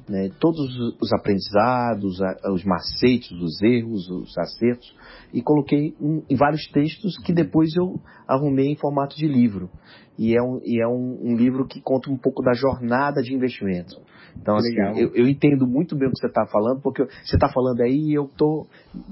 né, 0.09 0.29
todos 0.39 0.59
os- 0.59 0.97
os 0.99 1.13
aprendizados, 1.13 2.17
os 2.51 2.63
macetes, 2.63 3.31
os 3.31 3.61
erros, 3.61 4.09
os 4.09 4.35
acertos, 4.37 4.95
e 5.31 5.39
coloquei 5.41 5.93
em, 6.01 6.23
em 6.27 6.35
vários 6.35 6.65
textos 6.71 7.19
que 7.19 7.31
depois 7.31 7.69
eu 7.75 7.99
arrumei 8.27 8.67
em 8.71 8.75
formato 8.75 9.15
de 9.15 9.27
livro. 9.27 9.69
E 10.17 10.35
é 10.35 10.41
um, 10.41 10.59
e 10.65 10.81
é 10.81 10.87
um, 10.87 11.19
um 11.21 11.35
livro 11.35 11.67
que 11.67 11.79
conta 11.79 12.09
um 12.09 12.17
pouco 12.17 12.41
da 12.41 12.53
jornada 12.53 13.21
de 13.21 13.35
investimento. 13.35 13.95
Então, 14.41 14.55
assim, 14.55 14.75
eu, 14.95 15.13
eu 15.13 15.27
entendo 15.27 15.67
muito 15.67 15.95
bem 15.95 16.07
o 16.07 16.11
que 16.11 16.19
você 16.19 16.27
está 16.27 16.45
falando, 16.45 16.81
porque 16.81 17.03
você 17.03 17.35
está 17.35 17.49
falando 17.49 17.81
aí 17.81 18.09
e 18.09 18.13
eu 18.13 18.25
estou 18.25 18.67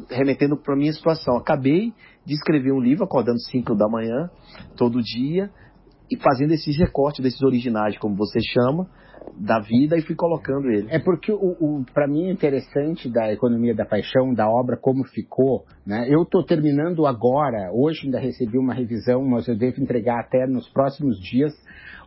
remetendo 0.10 0.58
para 0.58 0.74
a 0.74 0.78
minha 0.78 0.94
situação. 0.94 1.38
Acabei 1.38 1.94
de 2.26 2.34
escrever 2.34 2.72
um 2.72 2.80
livro, 2.80 3.04
acordando 3.04 3.40
5 3.40 3.76
da 3.76 3.88
manhã, 3.88 4.30
todo 4.76 5.02
dia, 5.02 5.50
e 6.10 6.18
fazendo 6.18 6.52
esses 6.54 6.78
recortes 6.78 7.24
desses 7.24 7.42
originais, 7.42 7.98
como 7.98 8.16
você 8.16 8.40
chama, 8.42 8.88
da 9.38 9.60
vida, 9.60 9.98
e 9.98 10.02
fui 10.02 10.16
colocando 10.16 10.70
ele. 10.70 10.88
É 10.90 11.00
porque 11.00 11.32
o, 11.32 11.56
o 11.60 11.86
para 11.94 12.08
mim 12.08 12.28
o 12.28 12.32
interessante 12.32 13.12
da 13.12 13.34
economia 13.34 13.74
da 13.74 13.86
paixão, 13.86 14.34
da 14.34 14.48
obra 14.48 14.78
como 14.78 15.04
ficou, 15.04 15.66
né? 15.86 16.06
Eu 16.08 16.24
estou 16.24 16.44
terminando 16.44 17.06
agora, 17.08 17.72
hoje 17.74 18.02
ainda 18.06 18.20
recebi 18.20 18.58
uma 18.58 18.74
revisão, 18.74 19.24
mas 19.26 19.48
eu 19.48 19.58
devo 19.58 19.82
entregar 19.82 20.20
até 20.20 20.46
nos 20.46 20.70
próximos 20.70 21.20
dias 21.20 21.54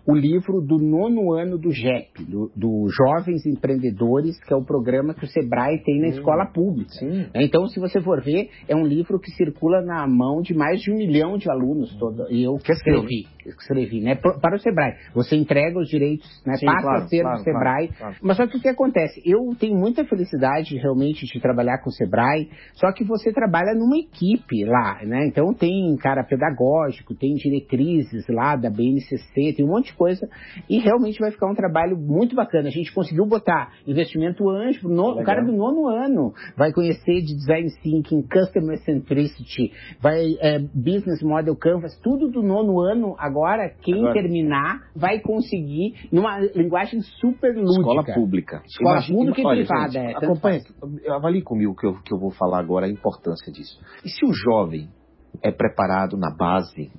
o 0.09 0.15
livro 0.17 0.63
do 0.63 0.79
nono 0.79 1.35
ano 1.35 1.59
do 1.59 1.71
JEP, 1.71 2.25
do, 2.25 2.51
do 2.57 2.89
Jovens 2.89 3.45
Empreendedores, 3.45 4.43
que 4.43 4.55
é 4.55 4.57
o 4.57 4.65
programa 4.65 5.13
que 5.13 5.25
o 5.25 5.29
Sebrae 5.29 5.83
tem 5.85 6.01
na 6.01 6.09
escola 6.09 6.47
pública. 6.47 6.93
Sim. 6.93 7.27
É, 7.35 7.45
Então, 7.45 7.67
se 7.67 7.79
você 7.79 8.01
for 8.01 8.23
ver, 8.23 8.49
é 8.67 8.75
um 8.75 8.87
livro 8.87 9.21
que 9.21 9.31
circula 9.33 9.83
na 9.83 10.07
mão 10.09 10.41
de 10.41 10.55
mais 10.55 10.81
de 10.81 10.91
um 10.91 10.97
milhão 10.97 11.37
de 11.37 11.51
alunos 11.51 11.95
todo. 11.99 12.25
E 12.31 12.43
eu 12.43 12.57
que 12.57 12.73
escrevi, 12.73 13.27
escrevi, 13.49 14.01
né? 14.01 14.15
Para 14.15 14.57
o 14.57 14.59
Sebrae. 14.59 14.95
Você 15.15 15.37
entrega 15.37 15.79
os 15.79 15.89
direitos, 15.89 16.29
né? 16.47 16.57
Sim, 16.57 16.67
passa 16.67 16.83
claro, 16.83 17.05
a 17.05 17.09
ser 17.09 17.23
claro, 17.23 17.39
do 17.39 17.45
Sebrae. 17.45 17.89
claro, 17.89 17.99
claro. 17.99 18.17
Mas 18.23 18.37
só 18.37 18.47
que 18.47 18.57
o 18.57 18.61
que 18.61 18.69
acontece? 18.69 19.23
Eu 19.25 19.55
tenho 19.59 19.77
muita 19.77 20.05
felicidade 20.05 20.77
realmente 20.77 21.27
de 21.27 21.41
trabalhar 21.41 21.79
com 21.79 21.91
o 21.91 21.93
Sebrae, 21.93 22.49
só 22.75 22.93
que 22.93 23.05
você 23.05 23.33
trabalha 23.33 23.75
numa 23.75 23.99
equipe 23.99 24.65
lá, 24.65 25.01
né? 25.05 25.27
Então 25.27 25.53
tem 25.53 25.97
cara 25.97 26.25
pedagógico, 26.25 27.15
tem 27.15 27.35
diretrizes 27.35 28.27
lá 28.29 28.57
da 28.57 28.71
BNCC, 28.71 29.55
tem 29.57 29.65
um 29.65 29.69
monte 29.69 29.87
de 29.87 29.95
coisa 29.95 30.29
e 30.69 30.79
realmente 30.79 31.19
vai 31.19 31.31
ficar 31.31 31.51
um 31.51 31.55
trabalho 31.55 31.97
muito 31.97 32.35
bacana. 32.35 32.69
A 32.69 32.73
gente 32.73 32.93
conseguiu 32.93 33.27
botar 33.27 33.73
investimento 33.87 34.49
anjo, 34.49 34.89
no, 34.89 35.21
o 35.21 35.25
cara 35.25 35.45
do 35.45 35.53
nono 35.53 35.89
ano 35.89 36.33
vai 36.57 36.73
conhecer 36.73 37.21
de 37.23 37.35
design 37.35 37.69
thinking, 37.83 38.23
customer 38.23 38.79
centricity, 38.79 39.73
vai 40.01 40.37
é, 40.41 40.59
business 40.59 41.23
model 41.23 41.57
canvas, 41.57 41.99
tudo 42.03 42.29
do 42.31 42.43
nono 42.43 42.81
ano. 42.81 43.15
Agora 43.19 43.38
quem 43.83 43.99
Agora- 43.99 44.13
terminar 44.15 44.89
vai 44.95 45.21
conseguir 45.21 46.09
numa 46.13 46.39
linguagem 46.39 47.01
super 47.03 47.55
lúdica. 47.55 47.81
Escola 47.81 48.05
pública. 48.05 48.63
Escola 48.65 49.03
pública 49.07 49.41
e 49.41 49.45
olha, 49.45 49.67
privada, 49.67 49.93
gente, 49.93 50.07
é, 50.07 50.17
acompanha, 50.17 50.61
avalie 51.11 51.43
comigo 51.43 51.75
que 51.75 51.87
eu, 51.87 51.95
que 52.03 52.13
eu 52.13 52.19
vou 52.19 52.31
falar 52.31 52.59
agora 52.59 52.87
a 52.87 52.89
importância 52.89 53.53
disso. 53.53 53.81
E 54.05 54.09
se 54.09 54.25
o 54.25 54.33
jovem 54.33 54.89
é 55.43 55.51
preparado 55.51 56.17
na 56.17 56.35
base, 56.35 56.91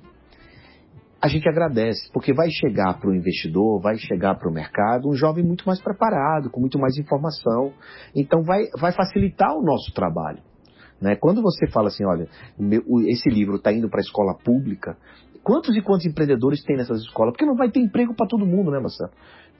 a 1.20 1.28
gente 1.28 1.46
agradece, 1.48 2.10
porque 2.12 2.32
vai 2.32 2.48
chegar 2.50 2.98
para 2.98 3.10
o 3.10 3.14
investidor, 3.14 3.80
vai 3.80 3.96
chegar 3.96 4.36
para 4.36 4.48
o 4.48 4.52
mercado 4.52 5.08
um 5.08 5.14
jovem 5.14 5.44
muito 5.44 5.64
mais 5.66 5.80
preparado, 5.80 6.50
com 6.50 6.60
muito 6.60 6.78
mais 6.78 6.96
informação. 6.96 7.72
Então 8.14 8.42
vai, 8.42 8.62
vai 8.78 8.92
facilitar 8.92 9.54
o 9.54 9.62
nosso 9.62 9.92
trabalho. 9.92 10.42
Né? 11.00 11.16
Quando 11.16 11.42
você 11.42 11.66
fala 11.66 11.88
assim, 11.88 12.04
olha, 12.04 12.28
esse 13.08 13.28
livro 13.30 13.56
está 13.56 13.72
indo 13.72 13.88
para 13.88 14.00
a 14.00 14.02
escola 14.02 14.34
pública, 14.44 14.96
quantos 15.50 15.76
e 15.76 15.82
quantos 15.82 16.06
empreendedores 16.06 16.62
tem 16.62 16.76
nessas 16.76 17.00
escolas? 17.00 17.32
Porque 17.32 17.44
não 17.44 17.56
vai 17.56 17.68
ter 17.68 17.80
emprego 17.80 18.14
para 18.14 18.28
todo 18.28 18.46
mundo, 18.46 18.70
né, 18.70 18.78
Marcelo? 18.78 19.10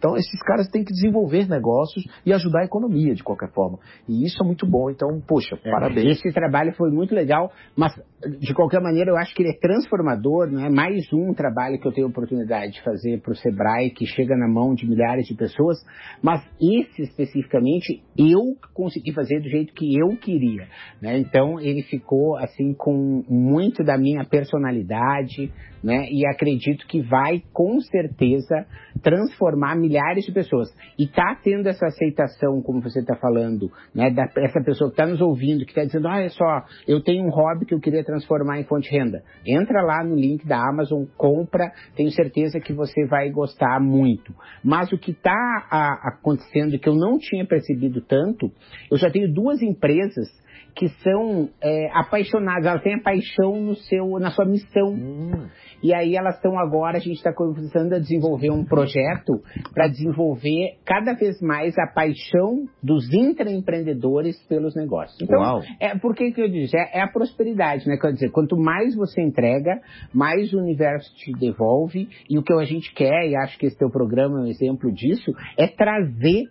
Então, 0.01 0.17
esses 0.17 0.43
caras 0.43 0.67
têm 0.69 0.83
que 0.83 0.95
desenvolver 0.95 1.47
negócios 1.47 2.03
e 2.25 2.33
ajudar 2.33 2.63
a 2.63 2.65
economia 2.65 3.15
de 3.15 3.23
qualquer 3.23 3.51
forma. 3.53 3.79
E 4.09 4.25
isso 4.25 4.43
é 4.43 4.47
muito 4.47 4.67
bom. 4.67 4.89
Então, 4.89 5.21
poxa, 5.29 5.59
é, 5.63 5.71
parabéns. 5.71 6.17
Esse 6.17 6.33
trabalho 6.33 6.73
foi 6.73 6.91
muito 6.91 7.15
legal, 7.15 7.53
mas 7.77 7.93
de 8.41 8.55
qualquer 8.55 8.81
maneira 8.81 9.11
eu 9.11 9.17
acho 9.19 9.35
que 9.35 9.43
ele 9.43 9.51
é 9.51 9.59
transformador, 9.59 10.51
não 10.51 10.65
é 10.65 10.71
mais 10.71 11.05
um 11.13 11.35
trabalho 11.35 11.79
que 11.79 11.87
eu 11.87 11.93
tenho 11.93 12.09
oportunidade 12.09 12.73
de 12.73 12.83
fazer 12.83 13.21
para 13.21 13.33
o 13.33 13.37
Sebrae, 13.37 13.91
que 13.91 14.07
chega 14.07 14.35
na 14.35 14.49
mão 14.49 14.75
de 14.75 14.89
milhares 14.89 15.27
de 15.27 15.35
pessoas, 15.35 15.77
mas 16.23 16.43
esse 16.59 17.03
especificamente 17.03 18.03
eu 18.17 18.57
consegui 18.73 19.13
fazer 19.13 19.41
do 19.41 19.51
jeito 19.51 19.75
que 19.75 19.99
eu 19.99 20.17
queria. 20.17 20.67
Né? 21.03 21.19
Então, 21.19 21.61
ele 21.61 21.83
ficou 21.83 22.39
assim 22.39 22.73
com 22.73 23.23
muito 23.29 23.85
da 23.85 23.99
minha 23.99 24.25
personalidade, 24.25 25.53
né? 25.83 26.07
E 26.11 26.27
acredito 26.27 26.87
que 26.87 27.01
vai 27.01 27.43
com 27.53 27.81
certeza 27.81 28.67
transformar 29.03 29.77
milhares 29.91 30.25
de 30.25 30.33
pessoas. 30.33 30.69
E 30.97 31.09
tá 31.09 31.37
tendo 31.43 31.69
essa 31.69 31.87
aceitação, 31.87 32.63
como 32.63 32.81
você 32.81 33.01
está 33.01 33.17
falando, 33.17 33.71
né? 33.93 34.11
Da, 34.11 34.25
essa 34.39 34.63
pessoa 34.65 34.91
que 34.91 34.95
está 34.95 35.07
nos 35.07 35.21
ouvindo, 35.21 35.65
que 35.65 35.73
está 35.73 35.85
dizendo, 35.85 36.07
ah, 36.07 36.21
é 36.21 36.29
só, 36.29 36.65
eu 36.87 37.03
tenho 37.03 37.25
um 37.25 37.31
hobby 37.31 37.67
que 37.67 37.75
eu 37.75 37.81
queria 37.81 38.05
transformar 38.05 38.61
em 38.61 38.65
fonte 38.65 38.89
de 38.89 38.97
renda. 38.97 39.23
Entra 39.45 39.83
lá 39.83 40.05
no 40.05 40.15
link 40.15 40.47
da 40.47 40.57
Amazon, 40.57 41.05
compra, 41.17 41.73
tenho 41.97 42.11
certeza 42.13 42.61
que 42.61 42.73
você 42.73 43.05
vai 43.07 43.31
gostar 43.31 43.81
muito. 43.81 44.33
Mas 44.63 44.93
o 44.93 44.99
que 44.99 45.11
está 45.11 45.99
acontecendo 46.03 46.79
que 46.79 46.89
eu 46.89 46.95
não 46.95 47.19
tinha 47.19 47.45
percebido 47.45 48.01
tanto, 48.01 48.51
eu 48.91 48.97
já 48.97 49.11
tenho 49.11 49.33
duas 49.33 49.61
empresas 49.61 50.29
que 50.75 50.89
são 51.03 51.49
é, 51.63 51.89
apaixonadas, 51.93 52.67
elas 52.67 52.83
têm 52.83 52.95
a 52.95 53.03
paixão 53.03 53.61
no 53.61 53.75
seu, 53.75 54.19
na 54.19 54.31
sua 54.31 54.45
missão. 54.45 54.91
Hum. 54.91 55.49
E 55.83 55.95
aí 55.95 56.15
elas 56.15 56.37
estão 56.37 56.59
agora, 56.59 56.99
a 56.99 57.01
gente 57.01 57.17
está 57.17 57.33
começando 57.33 57.95
a 57.95 57.99
desenvolver 57.99 58.51
um 58.51 58.65
projeto 58.65 59.41
para 59.73 59.89
desenvolver 59.89 60.77
cada 60.85 61.15
vez 61.15 61.41
mais 61.41 61.75
a 61.79 61.87
paixão 61.87 62.67
dos 62.83 63.11
intraempreendedores 63.13 64.37
pelos 64.47 64.75
negócios. 64.75 65.19
Então, 65.23 65.41
Uau. 65.41 65.63
é 65.81 65.97
por 65.99 66.15
que 66.15 66.35
eu 66.37 66.49
disse? 66.49 66.77
É, 66.77 66.99
é, 66.99 67.03
a 67.03 67.09
prosperidade, 67.09 67.89
né? 67.89 67.97
Quer 67.97 68.13
dizer, 68.13 68.31
quanto 68.31 68.57
mais 68.57 68.95
você 68.95 69.23
entrega, 69.23 69.81
mais 70.13 70.53
o 70.53 70.59
universo 70.59 71.11
te 71.17 71.33
devolve. 71.33 72.09
E 72.29 72.39
o 72.39 72.43
que 72.43 72.53
a 72.53 72.65
gente 72.65 72.93
quer, 72.95 73.29
e 73.29 73.37
acho 73.37 73.59
que 73.59 73.67
esse 73.67 73.79
teu 73.79 73.91
programa 73.91 74.41
é 74.41 74.43
um 74.43 74.47
exemplo 74.47 74.93
disso, 74.93 75.33
é 75.57 75.67
trazer 75.67 76.45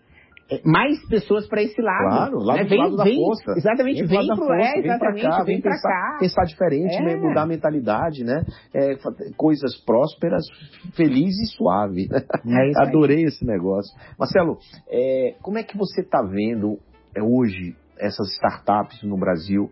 mais 0.65 0.99
pessoas 1.07 1.47
para 1.47 1.62
esse 1.62 1.79
lado. 1.81 2.09
Claro, 2.09 2.39
lá 2.39 2.55
né? 2.55 2.63
do 2.63 2.69
vem, 2.69 2.79
lado 2.79 2.97
da 2.97 3.03
vem, 3.03 3.15
força. 3.15 3.51
Exatamente, 3.55 4.03
vem, 4.05 4.27
pro, 4.27 4.35
força, 4.38 4.53
é, 4.53 4.79
exatamente, 4.79 5.21
vem 5.21 5.31
cá, 5.31 5.43
vem 5.43 5.62
pra 5.62 5.71
pensar, 5.71 5.89
cá. 5.89 6.17
Pensar 6.19 6.43
diferente, 6.45 6.95
é. 6.95 7.01
né? 7.01 7.15
mudar 7.15 7.43
a 7.43 7.45
mentalidade, 7.45 8.23
né? 8.23 8.43
É, 8.73 8.95
coisas 9.38 9.77
prósperas, 9.85 10.43
feliz 10.95 11.38
e 11.39 11.45
suave. 11.55 12.07
É 12.49 12.81
Adorei 12.81 13.23
esse 13.23 13.45
negócio. 13.45 13.93
Marcelo, 14.17 14.57
é, 14.89 15.35
como 15.41 15.57
é 15.57 15.63
que 15.63 15.77
você 15.77 16.01
está 16.01 16.21
vendo 16.21 16.79
é, 17.15 17.21
hoje 17.21 17.75
essas 17.97 18.31
startups 18.33 19.03
no 19.03 19.17
Brasil? 19.17 19.69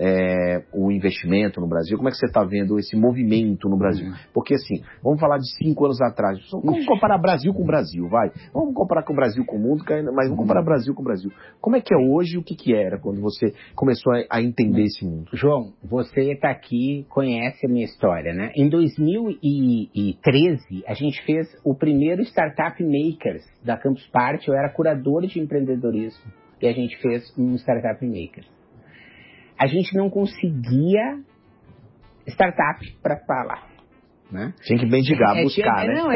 É, 0.00 0.62
o 0.72 0.90
investimento 0.90 1.60
no 1.60 1.68
Brasil? 1.68 1.98
Como 1.98 2.08
é 2.08 2.10
que 2.10 2.16
você 2.16 2.24
está 2.24 2.42
vendo 2.42 2.78
esse 2.78 2.96
movimento 2.96 3.68
no 3.68 3.76
Brasil? 3.76 4.06
Uhum. 4.06 4.14
Porque 4.32 4.54
assim, 4.54 4.82
vamos 5.02 5.20
falar 5.20 5.36
de 5.36 5.46
cinco 5.62 5.84
anos 5.84 6.00
atrás. 6.00 6.38
Vamos 6.50 6.86
comparar 6.86 7.18
Brasil 7.18 7.52
com 7.52 7.62
Brasil, 7.64 8.08
vai. 8.08 8.30
Vamos 8.54 8.74
comparar 8.74 9.02
com 9.02 9.12
o 9.12 9.16
Brasil 9.16 9.44
com 9.44 9.56
o 9.56 9.60
mundo, 9.60 9.84
mas 10.14 10.28
vamos 10.28 10.38
comparar 10.38 10.62
Brasil 10.62 10.94
com 10.94 11.02
o 11.02 11.04
Brasil. 11.04 11.30
Como 11.60 11.76
é 11.76 11.82
que 11.82 11.94
é 11.94 11.98
hoje 11.98 12.36
e 12.36 12.38
o 12.38 12.42
que, 12.42 12.56
que 12.56 12.74
era 12.74 12.98
quando 12.98 13.20
você 13.20 13.52
começou 13.74 14.14
a, 14.14 14.24
a 14.30 14.42
entender 14.42 14.84
esse 14.84 15.04
mundo? 15.04 15.28
João, 15.34 15.74
você 15.84 16.32
está 16.32 16.50
aqui, 16.50 17.04
conhece 17.10 17.66
a 17.66 17.68
minha 17.68 17.84
história, 17.84 18.32
né? 18.32 18.52
Em 18.56 18.70
2013, 18.70 20.82
a 20.86 20.94
gente 20.94 21.22
fez 21.26 21.46
o 21.62 21.74
primeiro 21.74 22.22
Startup 22.22 22.82
Makers 22.82 23.44
da 23.62 23.76
Campus 23.76 24.06
Party. 24.06 24.48
Eu 24.48 24.54
era 24.54 24.70
curador 24.70 25.26
de 25.26 25.38
empreendedorismo 25.38 26.32
e 26.62 26.66
a 26.66 26.72
gente 26.72 26.96
fez 27.02 27.30
um 27.38 27.54
Startup 27.56 28.02
Makers 28.06 28.48
a 29.60 29.66
gente 29.66 29.94
não 29.94 30.08
conseguia 30.08 31.20
startup 32.26 32.90
para 33.02 33.18
falar. 33.26 33.69
Né? 34.30 34.54
Tinha 34.62 34.78
que 34.78 34.86
bendigar, 34.86 35.36
é, 35.36 35.42
buscar, 35.42 35.80
tinha, 35.80 35.92
né? 35.92 36.00
Não, 36.00 36.12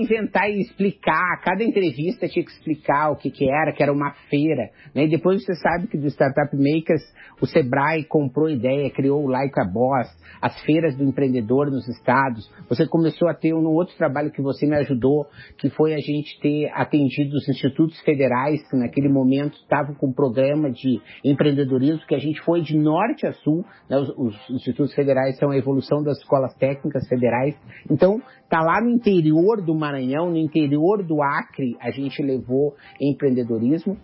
inventar 0.00 0.48
e 0.50 0.60
explicar. 0.62 1.40
Cada 1.42 1.62
entrevista 1.62 2.26
tinha 2.26 2.42
que 2.42 2.50
explicar 2.50 3.10
o 3.10 3.16
que, 3.16 3.30
que 3.30 3.48
era, 3.48 3.72
que 3.72 3.82
era 3.82 3.92
uma 3.92 4.12
feira. 4.30 4.70
Né? 4.94 5.04
E 5.04 5.08
depois 5.08 5.44
você 5.44 5.54
sabe 5.54 5.86
que 5.86 5.98
do 5.98 6.06
Startup 6.06 6.48
Makers, 6.56 7.02
o 7.40 7.46
Sebrae 7.46 8.04
comprou 8.04 8.48
ideia, 8.48 8.90
criou 8.90 9.22
o 9.22 9.28
Like 9.28 9.60
a 9.60 9.64
Boss, 9.64 10.08
as 10.40 10.58
feiras 10.62 10.96
do 10.96 11.04
empreendedor 11.04 11.70
nos 11.70 11.86
estados. 11.88 12.50
Você 12.70 12.86
começou 12.86 13.28
a 13.28 13.34
ter 13.34 13.52
um 13.52 13.66
outro 13.66 13.94
trabalho 13.96 14.30
que 14.30 14.40
você 14.40 14.66
me 14.66 14.76
ajudou, 14.76 15.26
que 15.58 15.68
foi 15.68 15.94
a 15.94 15.98
gente 15.98 16.40
ter 16.40 16.70
atendido 16.72 17.36
os 17.36 17.48
institutos 17.48 18.00
federais, 18.00 18.66
que 18.70 18.76
naquele 18.76 19.08
momento 19.08 19.58
estavam 19.58 19.94
com 19.94 20.08
um 20.08 20.12
programa 20.12 20.70
de 20.70 21.00
empreendedorismo, 21.22 22.06
que 22.06 22.14
a 22.14 22.18
gente 22.18 22.40
foi 22.42 22.62
de 22.62 22.78
norte 22.78 23.26
a 23.26 23.32
sul. 23.32 23.62
Né? 23.90 23.98
Os, 23.98 24.08
os 24.16 24.50
institutos 24.50 24.94
federais 24.94 25.36
são 25.36 25.50
a 25.50 25.56
evolução 25.56 26.02
das 26.02 26.18
escolas 26.18 26.54
técnicas 26.54 27.06
federais 27.08 27.57
então, 27.90 28.20
tá 28.48 28.60
lá 28.60 28.80
no 28.82 28.90
interior 28.90 29.62
do 29.64 29.74
Maranhão, 29.74 30.30
no 30.30 30.36
interior 30.36 31.02
do 31.02 31.22
Acre, 31.22 31.76
a 31.80 31.90
gente 31.90 32.22
levou 32.22 32.74
empreendedorismo. 33.00 33.96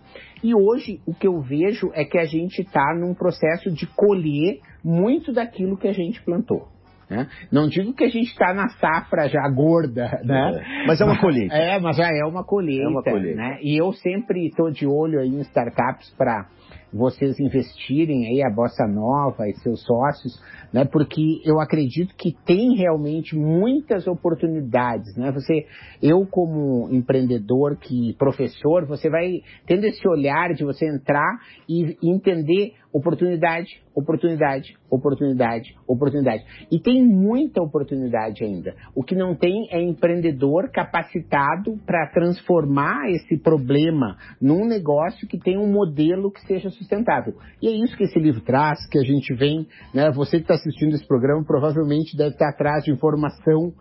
E 0.43 0.55
hoje 0.55 0.99
o 1.05 1.13
que 1.13 1.27
eu 1.27 1.41
vejo 1.41 1.91
é 1.93 2.03
que 2.03 2.17
a 2.17 2.25
gente 2.25 2.61
está 2.61 2.95
num 2.95 3.13
processo 3.13 3.71
de 3.71 3.85
colher 3.87 4.59
muito 4.83 5.31
daquilo 5.31 5.77
que 5.77 5.87
a 5.87 5.93
gente 5.93 6.21
plantou. 6.23 6.67
Né? 7.09 7.27
Não 7.51 7.67
digo 7.67 7.93
que 7.93 8.03
a 8.03 8.09
gente 8.09 8.31
está 8.31 8.51
na 8.53 8.67
safra 8.69 9.29
já 9.29 9.47
gorda, 9.49 10.21
né? 10.23 10.63
É, 10.83 10.87
mas 10.87 10.99
é 10.99 11.05
uma 11.05 11.19
colheita. 11.19 11.53
É, 11.55 11.79
mas 11.79 11.97
já 11.97 12.07
é 12.07 12.25
uma 12.25 12.43
colheita. 12.43 12.83
É 12.83 12.87
uma 12.87 13.03
colheita. 13.03 13.37
Né? 13.37 13.59
E 13.61 13.79
eu 13.79 13.93
sempre 13.93 14.47
estou 14.47 14.71
de 14.71 14.87
olho 14.87 15.19
aí 15.19 15.29
em 15.29 15.41
startups 15.41 16.09
para 16.17 16.47
vocês 16.95 17.37
investirem 17.39 18.27
aí 18.27 18.41
a 18.41 18.49
Bossa 18.49 18.87
Nova 18.87 19.47
e 19.49 19.53
seus 19.55 19.83
sócios, 19.83 20.41
né? 20.71 20.85
Porque 20.85 21.41
eu 21.43 21.59
acredito 21.59 22.15
que 22.15 22.33
tem 22.45 22.75
realmente 22.75 23.35
muitas 23.35 24.07
oportunidades, 24.07 25.15
né? 25.17 25.31
Você, 25.31 25.65
eu 26.01 26.25
como 26.25 26.87
empreendedor, 26.89 27.77
que 27.77 28.15
professor, 28.17 28.85
você 28.85 29.09
vai 29.09 29.41
tendo 29.67 29.85
esse 29.85 30.07
olhar 30.07 30.53
de 30.53 30.63
você 30.63 30.87
entrar 30.87 31.37
e 31.67 31.97
entender 32.01 32.73
oportunidade, 32.95 33.83
oportunidade, 33.93 34.77
oportunidade, 34.89 35.75
oportunidade. 35.85 36.45
E 36.71 36.79
tem 36.79 37.03
muita 37.05 37.61
oportunidade 37.61 38.41
ainda. 38.41 38.73
O 38.95 39.03
que 39.03 39.13
não 39.13 39.35
tem 39.35 39.67
é 39.69 39.81
empreendedor 39.81 40.71
capacitado 40.71 41.77
para 41.85 42.07
transformar 42.13 43.09
esse 43.09 43.37
problema 43.37 44.15
num 44.41 44.65
negócio 44.65 45.27
que 45.27 45.37
tem 45.37 45.57
um 45.57 45.69
modelo 45.69 46.31
que 46.31 46.39
seja 46.47 46.69
sustentável. 46.69 47.33
E 47.61 47.67
é 47.67 47.71
isso 47.71 47.97
que 47.97 48.05
esse 48.05 48.17
livro 48.17 48.39
traz, 48.39 48.87
que 48.89 48.97
a 48.97 49.03
gente 49.03 49.33
vem, 49.33 49.67
né? 49.93 50.09
Você 50.11 50.37
que 50.37 50.43
está 50.43 50.53
assistindo 50.53 50.95
esse 50.95 51.05
programa 51.05 51.43
provavelmente 51.43 52.15
deve 52.15 52.31
estar 52.31 52.47
atrás 52.47 52.85
de 52.85 52.91
informação 52.91 53.73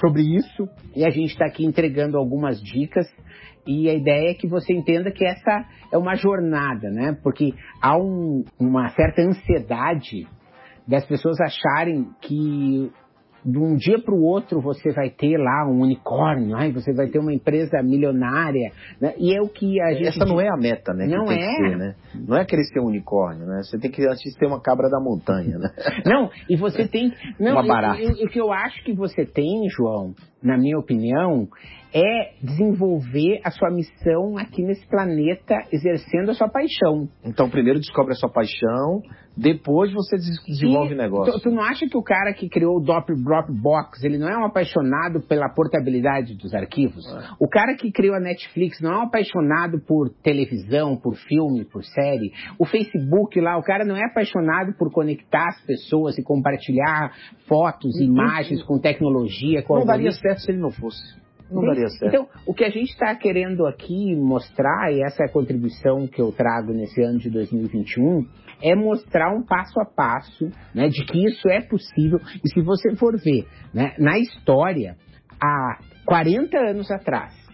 sobre 0.00 0.22
isso 0.22 0.66
e 0.96 1.04
a 1.04 1.10
gente 1.10 1.32
está 1.32 1.44
aqui 1.44 1.66
entregando 1.66 2.16
algumas 2.16 2.62
dicas 2.62 3.06
e 3.66 3.88
a 3.88 3.94
ideia 3.94 4.30
é 4.30 4.34
que 4.34 4.46
você 4.46 4.72
entenda 4.72 5.10
que 5.10 5.24
essa 5.24 5.64
é 5.90 5.98
uma 5.98 6.14
jornada, 6.14 6.90
né? 6.90 7.16
Porque 7.22 7.54
há 7.80 7.96
um, 7.96 8.44
uma 8.58 8.88
certa 8.90 9.22
ansiedade 9.22 10.26
das 10.86 11.06
pessoas 11.06 11.40
acharem 11.40 12.08
que 12.20 12.92
de 13.44 13.58
um 13.58 13.76
dia 13.76 13.98
para 13.98 14.14
o 14.14 14.22
outro 14.22 14.60
você 14.60 14.92
vai 14.92 15.10
ter 15.10 15.36
lá 15.36 15.66
um 15.68 15.80
unicórnio, 15.80 16.56
ai, 16.56 16.72
você 16.72 16.92
vai 16.94 17.08
ter 17.08 17.18
uma 17.18 17.32
empresa 17.32 17.82
milionária, 17.82 18.72
né? 19.00 19.14
E 19.18 19.36
é 19.36 19.42
o 19.42 19.48
que 19.48 19.80
a 19.80 19.92
gente... 19.92 20.08
Essa 20.08 20.24
não 20.24 20.40
é 20.40 20.48
a 20.48 20.56
meta, 20.56 20.94
né? 20.94 21.06
Não 21.06 21.30
é. 21.30 21.38
Ser, 21.38 21.76
né? 21.76 21.94
Não 22.14 22.36
é 22.36 22.44
ser 22.44 22.80
um 22.80 22.86
unicórnio, 22.86 23.46
né? 23.46 23.60
Você 23.62 23.78
tem 23.78 23.90
que 23.90 24.06
antes 24.06 24.34
ter 24.36 24.46
uma 24.46 24.60
cabra 24.60 24.88
da 24.88 25.00
montanha, 25.00 25.58
né? 25.58 25.68
Não, 26.06 26.30
e 26.48 26.56
você 26.56 26.88
tem... 26.88 27.12
Não, 27.38 27.52
uma 27.52 27.66
barata. 27.66 28.02
O 28.02 28.28
que 28.28 28.40
eu 28.40 28.52
acho 28.52 28.82
que 28.84 28.94
você 28.94 29.26
tem, 29.26 29.68
João, 29.68 30.14
na 30.42 30.56
minha 30.56 30.78
opinião, 30.78 31.48
é 31.94 32.32
desenvolver 32.42 33.40
a 33.44 33.50
sua 33.50 33.70
missão 33.70 34.36
aqui 34.36 34.62
nesse 34.62 34.84
planeta, 34.88 35.54
exercendo 35.72 36.30
a 36.30 36.34
sua 36.34 36.48
paixão. 36.48 37.08
Então, 37.24 37.48
primeiro 37.48 37.78
descobre 37.78 38.12
a 38.12 38.16
sua 38.16 38.28
paixão, 38.28 39.00
depois 39.36 39.92
você 39.92 40.16
desenvolve 40.16 40.94
e 40.94 40.96
negócio. 40.96 41.32
Tu, 41.32 41.40
tu, 41.40 41.50
não 41.50 41.62
acha 41.62 41.86
que 41.88 41.96
o 41.96 42.02
cara 42.02 42.32
que 42.32 42.48
criou 42.48 42.76
o 42.76 42.80
Dropbox, 42.80 44.02
ele 44.04 44.16
não 44.16 44.28
é 44.28 44.36
um 44.38 44.44
apaixonado 44.44 45.20
pela 45.20 45.48
portabilidade 45.48 46.34
dos 46.34 46.54
arquivos? 46.54 47.04
É. 47.06 47.34
O 47.40 47.48
cara 47.48 47.74
que 47.74 47.90
criou 47.90 48.14
a 48.14 48.20
Netflix 48.20 48.80
não 48.80 48.92
é 48.92 48.98
um 48.98 49.02
apaixonado 49.02 49.80
por 49.80 50.08
televisão, 50.22 50.96
por 50.96 51.16
filme, 51.16 51.64
por 51.64 51.84
série? 51.84 52.32
O 52.58 52.64
Facebook 52.64 53.40
lá, 53.40 53.58
o 53.58 53.62
cara 53.62 53.84
não 53.84 53.96
é 53.96 54.04
apaixonado 54.04 54.72
por 54.78 54.92
conectar 54.92 55.48
as 55.48 55.60
pessoas 55.62 56.16
e 56.16 56.22
compartilhar 56.22 57.12
fotos, 57.48 58.00
imagens 58.00 58.62
com 58.62 58.78
tecnologia, 58.78 59.62
com 59.62 59.78
Não 59.78 59.86
daria 59.86 60.12
certo 60.12 60.42
se 60.42 60.52
ele 60.52 60.60
não 60.60 60.70
fosse. 60.70 61.23
Não 61.50 61.62
daria 61.62 61.88
certo. 61.88 62.06
Então, 62.06 62.28
o 62.46 62.54
que 62.54 62.64
a 62.64 62.70
gente 62.70 62.90
está 62.90 63.14
querendo 63.14 63.66
aqui 63.66 64.14
mostrar, 64.16 64.92
e 64.92 65.02
essa 65.02 65.22
é 65.22 65.26
a 65.26 65.32
contribuição 65.32 66.06
que 66.06 66.20
eu 66.20 66.32
trago 66.32 66.72
nesse 66.72 67.02
ano 67.02 67.18
de 67.18 67.30
2021, 67.30 68.26
é 68.62 68.74
mostrar 68.74 69.34
um 69.34 69.42
passo 69.42 69.78
a 69.80 69.84
passo 69.84 70.48
né, 70.74 70.88
de 70.88 71.04
que 71.04 71.24
isso 71.26 71.48
é 71.48 71.60
possível. 71.60 72.18
E 72.44 72.48
se 72.48 72.60
você 72.62 72.94
for 72.96 73.16
ver, 73.18 73.46
né, 73.72 73.94
na 73.98 74.18
história, 74.18 74.96
há 75.40 75.78
40 76.06 76.56
anos 76.56 76.90
atrás, 76.90 77.44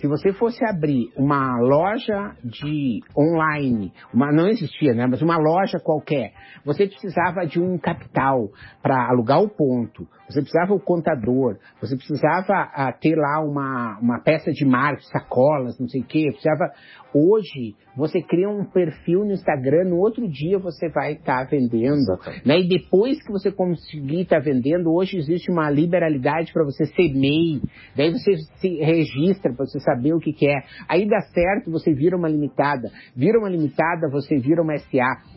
se 0.00 0.06
você 0.06 0.30
fosse 0.32 0.62
abrir 0.68 1.10
uma 1.16 1.58
loja 1.58 2.36
de 2.44 3.00
online, 3.16 3.92
uma, 4.12 4.30
não 4.30 4.46
existia, 4.46 4.92
né? 4.92 5.06
Mas 5.06 5.22
uma 5.22 5.38
loja 5.38 5.78
qualquer, 5.82 6.32
você 6.64 6.86
precisava 6.86 7.46
de 7.46 7.58
um 7.58 7.78
capital 7.78 8.50
para 8.82 9.08
alugar 9.08 9.40
o 9.40 9.48
ponto, 9.48 10.06
você 10.28 10.40
precisava 10.40 10.74
o 10.74 10.80
contador, 10.80 11.56
você 11.80 11.96
precisava 11.96 12.70
ah, 12.74 12.92
ter 12.92 13.16
lá 13.16 13.40
uma, 13.40 13.98
uma 14.00 14.20
peça 14.20 14.50
de 14.52 14.64
marketing, 14.64 15.08
sacolas, 15.10 15.78
não 15.78 15.88
sei 15.88 16.00
o 16.00 16.04
quê, 16.04 16.28
precisava. 16.30 16.72
Hoje, 17.14 17.74
você 17.96 18.20
cria 18.20 18.48
um 18.48 18.64
perfil 18.64 19.24
no 19.24 19.32
Instagram, 19.32 19.84
no 19.88 19.96
outro 19.96 20.28
dia 20.28 20.58
você 20.58 20.88
vai 20.90 21.12
estar 21.12 21.44
tá 21.44 21.50
vendendo, 21.50 22.18
né? 22.44 22.58
E 22.60 22.68
depois 22.68 23.22
que 23.22 23.32
você 23.32 23.50
conseguir 23.50 24.22
estar 24.22 24.36
tá 24.36 24.42
vendendo, 24.42 24.92
hoje 24.92 25.16
existe 25.16 25.50
uma 25.50 25.70
liberalidade 25.70 26.52
para 26.52 26.64
você 26.64 26.84
ser 26.84 27.14
MEI, 27.14 27.62
daí 27.96 28.10
você 28.10 28.36
se 28.60 28.68
registra 28.80 29.54
para 29.54 29.64
você 29.64 29.80
saber 29.80 30.12
o 30.12 30.18
que, 30.18 30.32
que 30.32 30.46
é. 30.46 30.58
Aí 30.88 31.08
dá 31.08 31.20
certo, 31.20 31.70
você 31.70 31.94
vira 31.94 32.16
uma 32.16 32.28
limitada. 32.28 32.90
Vira 33.14 33.38
uma 33.38 33.48
limitada, 33.48 34.10
você 34.10 34.36
vira 34.36 34.60
uma 34.60 34.76
SA 34.76 35.35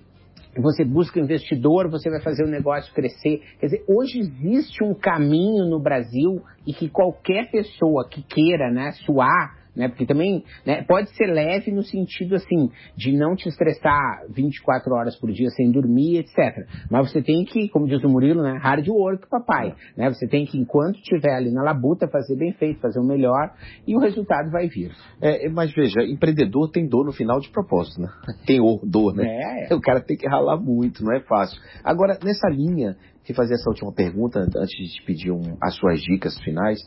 você 0.62 0.84
busca 0.84 1.20
investidor, 1.20 1.90
você 1.90 2.10
vai 2.10 2.22
fazer 2.22 2.44
o 2.44 2.50
negócio 2.50 2.94
crescer. 2.94 3.42
Quer 3.60 3.68
dizer, 3.68 3.84
hoje 3.88 4.20
existe 4.20 4.84
um 4.84 4.94
caminho 4.94 5.66
no 5.66 5.80
Brasil 5.80 6.42
e 6.66 6.74
que 6.74 6.90
qualquer 6.90 7.50
pessoa 7.52 8.08
que 8.10 8.22
queira 8.24 8.72
né, 8.72 8.92
suar 9.06 9.59
né? 9.76 9.88
Porque 9.88 10.06
também 10.06 10.44
né, 10.66 10.84
pode 10.84 11.10
ser 11.16 11.28
leve 11.28 11.72
no 11.72 11.84
sentido 11.84 12.36
assim 12.36 12.70
de 12.96 13.12
não 13.12 13.36
te 13.36 13.48
estressar 13.48 14.24
24 14.30 14.94
horas 14.94 15.16
por 15.16 15.32
dia 15.32 15.50
sem 15.50 15.72
dormir, 15.72 16.18
etc. 16.18 16.68
Mas 16.90 17.12
você 17.12 17.22
tem 17.22 17.46
que, 17.46 17.70
como 17.70 17.88
diz 17.88 18.04
o 18.04 18.10
Murilo, 18.10 18.42
né, 18.42 18.58
hard 18.62 18.88
work, 18.88 19.28
papai, 19.30 19.76
né? 19.96 20.10
Você 20.10 20.28
tem 20.28 20.46
que 20.46 20.58
enquanto 20.58 20.98
estiver 20.98 21.34
ali 21.34 21.52
na 21.52 21.64
labuta 21.64 22.08
fazer 22.08 22.36
bem 22.36 22.54
feito, 22.54 22.80
fazer 22.80 23.00
o 23.00 23.04
melhor 23.04 23.54
e 23.88 23.96
o 23.96 24.00
resultado 24.00 24.52
vai 24.52 24.68
vir. 24.68 24.92
É, 25.22 25.50
mas 25.50 25.74
veja, 25.74 26.02
empreendedor 26.02 26.70
tem 26.72 26.88
dor 26.88 27.06
no 27.06 27.12
final 27.12 27.40
de 27.40 27.50
propósito, 27.50 28.02
né? 28.02 28.10
Tem 28.46 28.60
dor, 28.84 29.14
né? 29.16 29.26
É, 29.28 29.72
é. 29.72 29.76
O 29.76 29.82
cara 29.82 30.02
tem 30.02 30.18
que 30.18 30.28
ralar 30.28 30.58
muito, 30.58 31.04
não 31.04 31.14
é 31.14 31.20
fácil. 31.22 31.60
Agora, 31.84 32.18
nessa 32.24 32.50
linha, 32.50 32.96
que 33.30 33.34
fazer 33.34 33.54
essa 33.54 33.70
última 33.70 33.94
pergunta 33.94 34.40
antes 34.40 34.76
de 34.76 34.88
te 34.88 35.06
pedir 35.06 35.32
um, 35.32 35.56
as 35.62 35.76
suas 35.76 36.02
dicas 36.02 36.36
finais. 36.40 36.80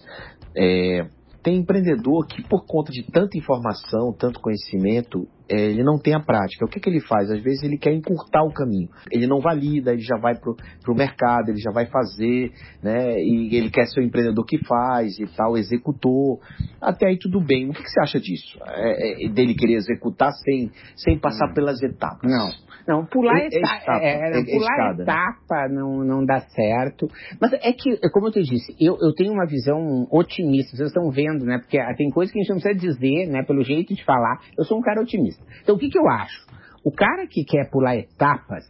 É, 0.57 1.07
tem 1.43 1.57
empreendedor 1.57 2.27
que, 2.27 2.43
por 2.43 2.65
conta 2.65 2.93
de 2.93 3.03
tanta 3.03 3.37
informação, 3.37 4.13
tanto 4.17 4.41
conhecimento, 4.41 5.27
é, 5.49 5.61
ele 5.61 5.83
não 5.83 5.99
tem 5.99 6.15
a 6.15 6.21
prática. 6.21 6.65
O 6.65 6.69
que, 6.69 6.79
que 6.79 6.89
ele 6.89 7.01
faz? 7.01 7.31
Às 7.31 7.43
vezes 7.43 7.63
ele 7.63 7.77
quer 7.77 7.93
encurtar 7.93 8.43
o 8.45 8.53
caminho. 8.53 8.89
Ele 9.11 9.27
não 9.27 9.41
valida, 9.41 9.93
ele 9.93 10.03
já 10.03 10.17
vai 10.17 10.35
para 10.35 10.51
o 10.51 10.97
mercado, 10.97 11.51
ele 11.51 11.59
já 11.59 11.71
vai 11.73 11.87
fazer, 11.87 12.53
né? 12.83 13.21
E 13.21 13.57
ele 13.57 13.71
quer 13.71 13.87
ser 13.87 14.01
o 14.01 14.05
empreendedor 14.05 14.47
que 14.47 14.59
faz 14.65 15.19
e 15.19 15.27
tal, 15.27 15.57
executor. 15.57 16.39
Até 16.81 17.09
aí 17.09 17.19
tudo 17.19 17.41
bem. 17.41 17.69
O 17.69 17.73
que, 17.73 17.83
que 17.83 17.91
você 17.91 18.01
acha 18.01 18.21
disso? 18.21 18.59
É, 18.65 19.27
é, 19.27 19.29
dele 19.29 19.55
querer 19.55 19.75
executar 19.75 20.33
sem, 20.33 20.71
sem 20.97 21.19
passar 21.19 21.51
hum. 21.51 21.55
pelas 21.55 21.83
etapas? 21.83 22.31
Não. 22.31 22.51
Não, 22.87 23.07
pular, 23.07 23.39
é, 23.39 23.47
etapa, 23.47 23.99
é, 24.01 24.39
é, 24.39 24.45
pular 24.45 24.95
etapa 24.99 25.69
não, 25.69 26.05
não 26.05 26.25
dá 26.25 26.41
certo. 26.41 27.09
Mas 27.41 27.53
é 27.53 27.73
que, 27.73 27.97
como 28.11 28.29
eu 28.29 28.33
te 28.33 28.43
disse, 28.43 28.75
eu, 28.81 28.97
eu 29.01 29.15
tenho 29.15 29.33
uma 29.33 29.47
visão 29.47 30.07
otimista. 30.11 30.77
Vocês 30.77 30.89
estão 30.89 31.11
vendo, 31.11 31.45
né? 31.45 31.59
Porque 31.59 31.79
tem 31.97 32.11
coisas 32.11 32.33
que 32.33 32.39
a 32.39 32.43
gente 32.43 32.51
não 32.51 32.61
precisa 32.61 32.95
dizer, 32.95 33.27
né? 33.29 33.43
Pelo 33.43 33.63
jeito 33.63 33.95
de 33.95 34.05
falar. 34.05 34.41
Eu 34.57 34.65
sou 34.65 34.79
um 34.79 34.83
cara 34.83 35.01
otimista. 35.01 35.43
Então, 35.63 35.77
o 35.77 35.79
que, 35.79 35.89
que 35.89 35.99
eu 35.99 36.09
acho? 36.09 36.47
O 36.85 36.91
cara 36.91 37.27
que 37.29 37.45
quer 37.45 37.71
pular 37.71 37.97
etapas, 37.97 38.65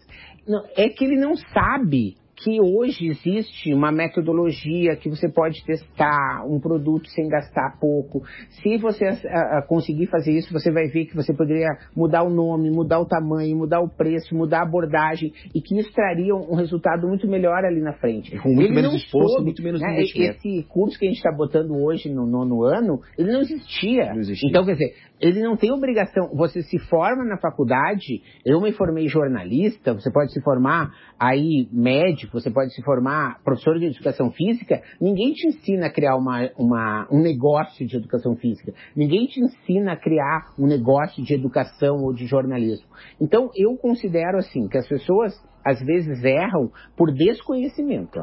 é 0.77 0.89
que 0.89 1.05
ele 1.05 1.17
não 1.17 1.37
sabe 1.37 2.17
que 2.43 2.61
hoje 2.61 3.07
existe 3.07 3.73
uma 3.73 3.93
metodologia 3.93 4.97
que 4.97 5.09
você 5.09 5.29
pode 5.29 5.65
testar 5.65 6.45
um 6.47 6.59
produto 6.59 7.09
sem 7.09 7.29
gastar 7.29 7.79
pouco. 7.81 8.23
Se 8.63 8.77
você 8.79 9.09
uh, 9.09 9.67
conseguir 9.69 10.07
fazer 10.07 10.33
isso, 10.33 10.53
você 10.53 10.73
vai 10.73 10.89
ver 10.89 11.07
que 11.07 11.15
você 11.15 11.33
poderia 11.33 11.69
mudar 11.97 12.25
o 12.25 12.31
nome, 12.31 12.71
mudar 12.71 12.99
o 12.99 13.07
tamanho, 13.07 13.57
mudar 13.57 13.81
o 13.81 13.89
preço, 13.89 14.35
mudar 14.35 14.61
a 14.61 14.63
abordagem 14.63 15.33
e 15.55 15.61
que 15.61 15.79
isso 15.79 15.93
traria 15.93 16.35
um 16.35 16.55
resultado 16.55 17.07
muito 17.07 17.29
melhor 17.29 17.65
ali 17.65 17.81
na 17.81 17.93
frente. 17.93 18.37
Com 18.39 18.49
muito 18.49 18.63
ele 18.63 18.75
menos 18.75 18.95
esforço, 18.95 19.35
soube, 19.35 19.45
muito 19.45 19.63
menos 19.63 19.81
né, 19.81 19.95
investimento. 19.95 20.39
Esse 20.39 20.63
curso 20.69 20.99
que 20.99 21.07
a 21.07 21.09
gente 21.09 21.19
está 21.19 21.33
botando 21.33 21.73
hoje 21.77 22.09
no 22.09 22.27
nono 22.27 22.65
ano, 22.65 23.01
ele 23.17 23.31
não 23.31 23.41
existia. 23.41 24.13
não 24.13 24.21
existia. 24.21 24.49
Então, 24.49 24.65
quer 24.65 24.73
dizer, 24.73 24.95
ele 25.21 25.41
não 25.41 25.57
tem 25.57 25.71
obrigação. 25.71 26.31
Você 26.35 26.63
se 26.63 26.79
forma 26.79 27.25
na 27.25 27.39
faculdade, 27.39 28.21
eu 28.45 28.61
me 28.61 28.73
formei 28.73 29.07
jornalista, 29.07 29.95
você 29.95 30.11
pode 30.11 30.33
se 30.33 30.43
formar 30.43 30.91
aí 31.23 31.69
médico, 31.71 32.41
você 32.41 32.51
pode 32.51 32.75
se 32.75 32.83
formar 32.83 33.41
professor 33.45 33.79
de 33.79 33.87
educação 33.87 34.33
física, 34.33 34.83
ninguém 35.01 35.33
te 35.33 35.47
ensina 35.47 35.87
a 35.87 35.91
criar 35.91 36.17
uma, 36.17 36.51
uma, 36.59 37.07
um 37.13 37.23
negócio 37.23 37.87
de 37.87 37.97
educação 37.97 38.35
física. 38.35 38.75
Ninguém 38.97 39.27
te 39.27 39.41
ensina 39.41 39.93
a 39.93 39.97
criar 39.97 40.53
um 40.59 40.67
negócio 40.67 41.23
de 41.23 41.33
educação 41.33 42.03
ou 42.03 42.13
de 42.13 42.27
jornalismo. 42.27 42.89
Então, 43.21 43.51
eu 43.55 43.77
considero 43.77 44.39
assim, 44.39 44.67
que 44.67 44.77
as 44.77 44.89
pessoas 44.89 45.33
às 45.65 45.81
vezes 45.81 46.25
erram 46.25 46.73
por 46.97 47.13
desconhecimento. 47.13 48.19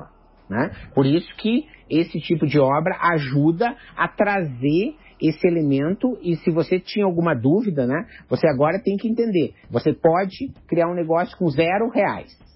Né? 0.50 0.70
Por 0.94 1.06
isso 1.06 1.34
que 1.38 1.68
esse 1.90 2.20
tipo 2.20 2.46
de 2.46 2.60
obra 2.60 2.98
ajuda 3.14 3.78
a 3.96 4.10
trazer 4.10 4.96
esse 5.22 5.48
elemento 5.48 6.18
e 6.22 6.36
se 6.36 6.52
você 6.52 6.80
tinha 6.82 7.06
alguma 7.06 7.34
dúvida, 7.34 7.86
né, 7.86 8.06
você 8.30 8.48
agora 8.48 8.82
tem 8.84 8.98
que 8.98 9.08
entender. 9.08 9.54
Você 9.70 9.94
pode 9.94 10.52
criar 10.68 10.90
um 10.90 10.96
negócio 10.96 11.38
com 11.38 11.48
zero 11.50 11.90
reais. 11.90 12.49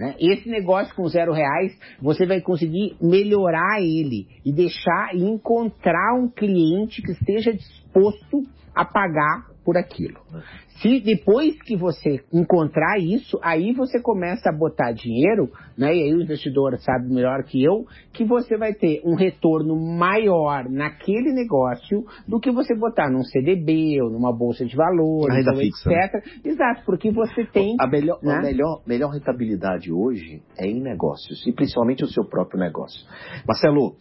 Né? 0.00 0.14
Esse 0.18 0.48
negócio 0.48 0.94
com 0.96 1.06
zero 1.08 1.30
reais, 1.30 1.78
você 2.00 2.24
vai 2.24 2.40
conseguir 2.40 2.96
melhorar 2.98 3.82
ele 3.82 4.26
e 4.42 4.50
deixar 4.50 5.14
e 5.14 5.22
encontrar 5.22 6.14
um 6.18 6.26
cliente 6.26 7.02
que 7.02 7.12
esteja 7.12 7.52
disposto 7.52 8.42
a 8.74 8.82
pagar 8.82 9.49
por 9.64 9.76
aquilo. 9.76 10.20
Se 10.80 11.00
depois 11.00 11.60
que 11.62 11.76
você 11.76 12.20
encontrar 12.32 12.98
isso, 12.98 13.38
aí 13.42 13.72
você 13.72 14.00
começa 14.00 14.48
a 14.48 14.56
botar 14.56 14.92
dinheiro, 14.92 15.50
né? 15.76 15.94
E 15.94 16.02
aí 16.04 16.14
o 16.14 16.22
investidor 16.22 16.78
sabe 16.78 17.12
melhor 17.12 17.44
que 17.44 17.62
eu, 17.62 17.84
que 18.12 18.24
você 18.24 18.56
vai 18.56 18.72
ter 18.72 19.02
um 19.04 19.14
retorno 19.14 19.76
maior 19.76 20.68
naquele 20.70 21.32
negócio 21.34 22.04
do 22.26 22.40
que 22.40 22.50
você 22.50 22.74
botar 22.74 23.10
num 23.10 23.22
CDB 23.22 24.00
ou 24.02 24.10
numa 24.10 24.32
bolsa 24.32 24.64
de 24.64 24.74
valores, 24.74 25.46
ou 25.46 25.56
fixa, 25.56 25.90
etc. 25.90 26.14
Né? 26.14 26.22
Exato, 26.44 26.82
porque 26.86 27.10
você 27.10 27.44
tem. 27.44 27.76
A 27.78 27.86
melhor, 27.86 28.18
né? 28.22 28.36
a 28.36 28.40
melhor, 28.40 28.82
melhor 28.86 29.10
rentabilidade 29.10 29.92
hoje 29.92 30.42
é 30.58 30.66
em 30.66 30.80
negócios, 30.80 31.46
e 31.46 31.52
principalmente 31.52 32.04
o 32.04 32.08
seu 32.08 32.24
próprio 32.24 32.58
negócio. 32.58 33.06
Marcelo, 33.46 33.96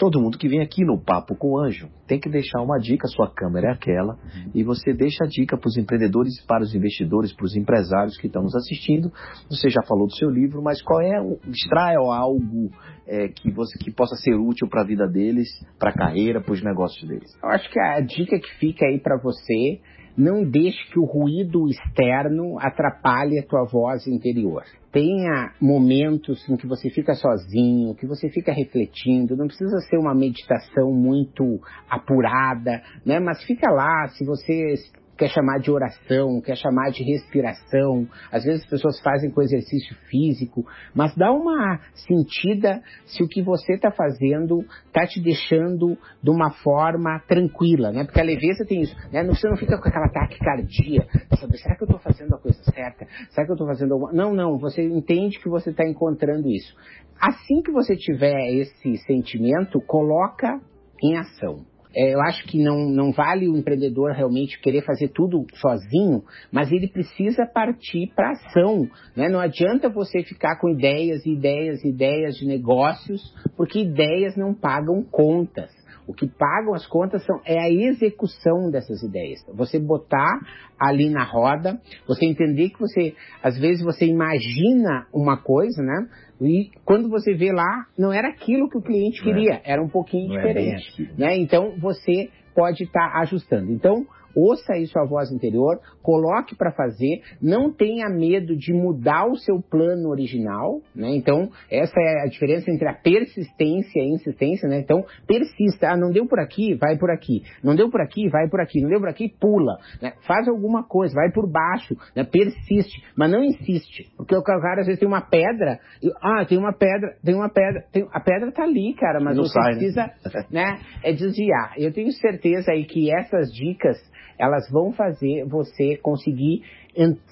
Todo 0.00 0.18
mundo 0.18 0.38
que 0.38 0.48
vem 0.48 0.62
aqui 0.62 0.82
no 0.82 0.98
Papo 0.98 1.36
com 1.36 1.48
o 1.48 1.58
Anjo 1.58 1.90
tem 2.06 2.18
que 2.18 2.30
deixar 2.30 2.62
uma 2.62 2.78
dica, 2.78 3.06
sua 3.06 3.30
câmera 3.30 3.68
é 3.68 3.72
aquela, 3.72 4.14
uhum. 4.14 4.50
e 4.54 4.64
você 4.64 4.94
deixa 4.94 5.24
a 5.24 5.26
dica 5.26 5.58
para 5.58 5.68
os 5.68 5.76
empreendedores, 5.76 6.42
para 6.46 6.62
os 6.62 6.74
investidores, 6.74 7.34
para 7.34 7.44
os 7.44 7.54
empresários 7.54 8.16
que 8.16 8.26
estão 8.26 8.42
nos 8.42 8.54
assistindo. 8.54 9.12
Você 9.50 9.68
já 9.68 9.82
falou 9.86 10.06
do 10.06 10.14
seu 10.14 10.30
livro, 10.30 10.62
mas 10.62 10.80
qual 10.80 11.02
é, 11.02 11.20
extraia 11.46 11.98
algo 11.98 12.70
é, 13.06 13.28
que, 13.28 13.50
você, 13.50 13.78
que 13.78 13.90
possa 13.90 14.16
ser 14.16 14.32
útil 14.36 14.70
para 14.70 14.80
a 14.80 14.86
vida 14.86 15.06
deles, 15.06 15.48
para 15.78 15.90
a 15.90 15.94
carreira, 15.94 16.40
para 16.40 16.54
os 16.54 16.64
negócios 16.64 17.06
deles? 17.06 17.38
Eu 17.42 17.50
acho 17.50 17.70
que 17.70 17.78
a 17.78 18.00
dica 18.00 18.40
que 18.40 18.54
fica 18.54 18.86
aí 18.86 18.98
para 18.98 19.18
você 19.22 19.82
não 20.16 20.42
deixe 20.42 20.78
que 20.90 20.98
o 20.98 21.04
ruído 21.04 21.68
externo 21.68 22.58
atrapalhe 22.58 23.38
a 23.38 23.46
tua 23.46 23.66
voz 23.70 24.06
interior. 24.06 24.64
Tenha 24.92 25.52
momentos 25.60 26.48
em 26.48 26.56
que 26.56 26.66
você 26.66 26.90
fica 26.90 27.14
sozinho, 27.14 27.94
que 27.94 28.06
você 28.06 28.28
fica 28.28 28.52
refletindo. 28.52 29.36
Não 29.36 29.46
precisa 29.46 29.78
ser 29.82 29.96
uma 29.98 30.14
meditação 30.14 30.92
muito 30.92 31.60
apurada, 31.88 32.82
né? 33.06 33.20
Mas 33.20 33.42
fica 33.44 33.70
lá, 33.70 34.08
se 34.08 34.24
você 34.24 34.74
quer 35.20 35.28
chamar 35.28 35.58
de 35.58 35.70
oração, 35.70 36.40
quer 36.40 36.56
chamar 36.56 36.90
de 36.90 37.04
respiração. 37.04 38.08
Às 38.32 38.42
vezes 38.42 38.62
as 38.62 38.70
pessoas 38.70 38.98
fazem 39.02 39.30
com 39.30 39.42
exercício 39.42 39.94
físico, 40.08 40.64
mas 40.94 41.14
dá 41.14 41.30
uma 41.30 41.78
sentida 41.92 42.82
se 43.04 43.22
o 43.22 43.28
que 43.28 43.42
você 43.42 43.74
está 43.74 43.90
fazendo 43.90 44.64
está 44.86 45.06
te 45.06 45.20
deixando 45.20 45.98
de 46.22 46.30
uma 46.30 46.50
forma 46.50 47.20
tranquila, 47.28 47.92
né? 47.92 48.04
Porque 48.04 48.18
a 48.18 48.24
leveza 48.24 48.64
tem 48.66 48.80
isso, 48.80 48.96
né? 49.12 49.22
Você 49.24 49.46
não 49.46 49.58
fica 49.58 49.78
com 49.78 49.86
aquela 49.86 50.08
taquicardia, 50.08 51.06
sabe? 51.38 51.58
Será 51.58 51.76
que 51.76 51.82
eu 51.82 51.86
estou 51.86 52.00
fazendo 52.00 52.34
a 52.34 52.38
coisa 52.38 52.62
certa? 52.62 53.06
Será 53.28 53.44
que 53.44 53.52
eu 53.52 53.56
estou 53.56 53.66
fazendo 53.66 53.92
alguma... 53.92 54.12
Não, 54.14 54.32
não, 54.32 54.56
você 54.58 54.82
entende 54.82 55.38
que 55.38 55.50
você 55.50 55.68
está 55.68 55.86
encontrando 55.86 56.48
isso. 56.48 56.74
Assim 57.20 57.60
que 57.60 57.70
você 57.70 57.94
tiver 57.94 58.54
esse 58.54 58.96
sentimento, 59.04 59.82
coloca 59.82 60.58
em 61.02 61.18
ação. 61.18 61.69
É, 61.94 62.14
eu 62.14 62.20
acho 62.20 62.44
que 62.46 62.62
não, 62.62 62.88
não 62.88 63.12
vale 63.12 63.48
o 63.48 63.56
empreendedor 63.56 64.12
realmente 64.12 64.60
querer 64.60 64.82
fazer 64.82 65.08
tudo 65.08 65.44
sozinho, 65.54 66.22
mas 66.52 66.70
ele 66.70 66.88
precisa 66.88 67.46
partir 67.46 68.12
para 68.14 68.30
ação. 68.30 68.88
Né? 69.16 69.28
Não 69.28 69.40
adianta 69.40 69.88
você 69.88 70.22
ficar 70.22 70.60
com 70.60 70.68
ideias, 70.68 71.26
ideias, 71.26 71.84
ideias 71.84 72.36
de 72.36 72.46
negócios, 72.46 73.34
porque 73.56 73.80
ideias 73.80 74.36
não 74.36 74.54
pagam 74.54 75.02
contas. 75.02 75.79
O 76.10 76.12
que 76.12 76.26
pagam 76.26 76.74
as 76.74 76.84
contas 76.88 77.24
são, 77.24 77.40
é 77.44 77.56
a 77.56 77.70
execução 77.70 78.68
dessas 78.68 79.00
ideias. 79.00 79.38
Você 79.54 79.78
botar 79.78 80.40
ali 80.76 81.08
na 81.08 81.22
roda, 81.22 81.80
você 82.04 82.26
entender 82.26 82.70
que 82.70 82.80
você, 82.80 83.14
às 83.40 83.56
vezes 83.56 83.84
você 83.84 84.06
imagina 84.06 85.06
uma 85.14 85.36
coisa, 85.36 85.80
né? 85.80 86.08
E 86.40 86.72
quando 86.84 87.08
você 87.08 87.32
vê 87.32 87.52
lá, 87.52 87.86
não 87.96 88.12
era 88.12 88.28
aquilo 88.28 88.68
que 88.68 88.76
o 88.76 88.82
cliente 88.82 89.22
queria, 89.22 89.60
é. 89.64 89.72
era 89.72 89.80
um 89.80 89.88
pouquinho 89.88 90.30
não 90.30 90.40
é 90.40 90.48
diferente. 90.48 91.10
É 91.16 91.20
né? 91.20 91.38
Então 91.38 91.78
você 91.78 92.28
pode 92.56 92.82
estar 92.82 93.12
tá 93.12 93.20
ajustando. 93.20 93.70
Então, 93.70 94.04
ouça 94.34 94.74
aí 94.74 94.86
sua 94.86 95.04
voz 95.04 95.30
interior, 95.30 95.78
coloque 96.02 96.56
para 96.56 96.72
fazer, 96.72 97.22
não 97.40 97.72
tenha 97.72 98.08
medo 98.08 98.56
de 98.56 98.72
mudar 98.72 99.26
o 99.26 99.36
seu 99.36 99.60
plano 99.60 100.08
original, 100.08 100.80
né? 100.94 101.10
Então, 101.14 101.50
essa 101.70 101.94
é 101.98 102.24
a 102.24 102.26
diferença 102.26 102.70
entre 102.70 102.88
a 102.88 102.94
persistência 102.94 103.98
e 103.98 104.02
a 104.02 104.14
insistência, 104.14 104.68
né? 104.68 104.80
Então, 104.80 105.04
persista, 105.26 105.88
ah, 105.90 105.96
não 105.96 106.10
deu 106.10 106.26
por 106.26 106.38
aqui, 106.38 106.74
vai 106.74 106.96
por 106.96 107.10
aqui, 107.10 107.42
não 107.62 107.74
deu 107.74 107.90
por 107.90 108.00
aqui, 108.00 108.28
vai 108.28 108.48
por 108.48 108.60
aqui, 108.60 108.80
não 108.80 108.88
deu 108.88 109.00
por 109.00 109.08
aqui, 109.08 109.28
pula, 109.40 109.78
né? 110.00 110.12
Faz 110.26 110.48
alguma 110.48 110.84
coisa, 110.84 111.14
vai 111.14 111.30
por 111.30 111.50
baixo, 111.50 111.96
né? 112.14 112.24
Persiste, 112.24 113.02
mas 113.16 113.30
não 113.30 113.42
insiste, 113.42 114.10
porque 114.16 114.34
o 114.34 114.42
cara 114.42 114.80
às 114.80 114.86
vezes 114.86 115.00
tem 115.00 115.08
uma 115.08 115.22
pedra, 115.22 115.78
e, 116.02 116.10
ah, 116.22 116.44
tem 116.44 116.58
uma 116.58 116.72
pedra, 116.72 117.16
tem 117.24 117.34
uma 117.34 117.48
pedra, 117.48 117.84
tem, 117.92 118.06
a 118.12 118.20
pedra 118.20 118.52
tá 118.52 118.62
ali, 118.62 118.94
cara, 118.94 119.20
mas 119.20 119.36
não 119.36 119.44
você 119.44 119.52
sai, 119.52 119.72
né? 119.72 119.78
precisa, 119.78 120.10
né? 120.50 120.60
né? 120.60 120.80
É 121.02 121.12
desviar. 121.12 121.74
Eu 121.76 121.92
tenho 121.92 122.10
certeza 122.12 122.72
aí 122.72 122.84
que 122.84 123.12
essas 123.12 123.52
dicas 123.52 123.96
elas 124.40 124.68
vão 124.70 124.92
fazer 124.92 125.44
você 125.46 125.96
conseguir 125.96 126.62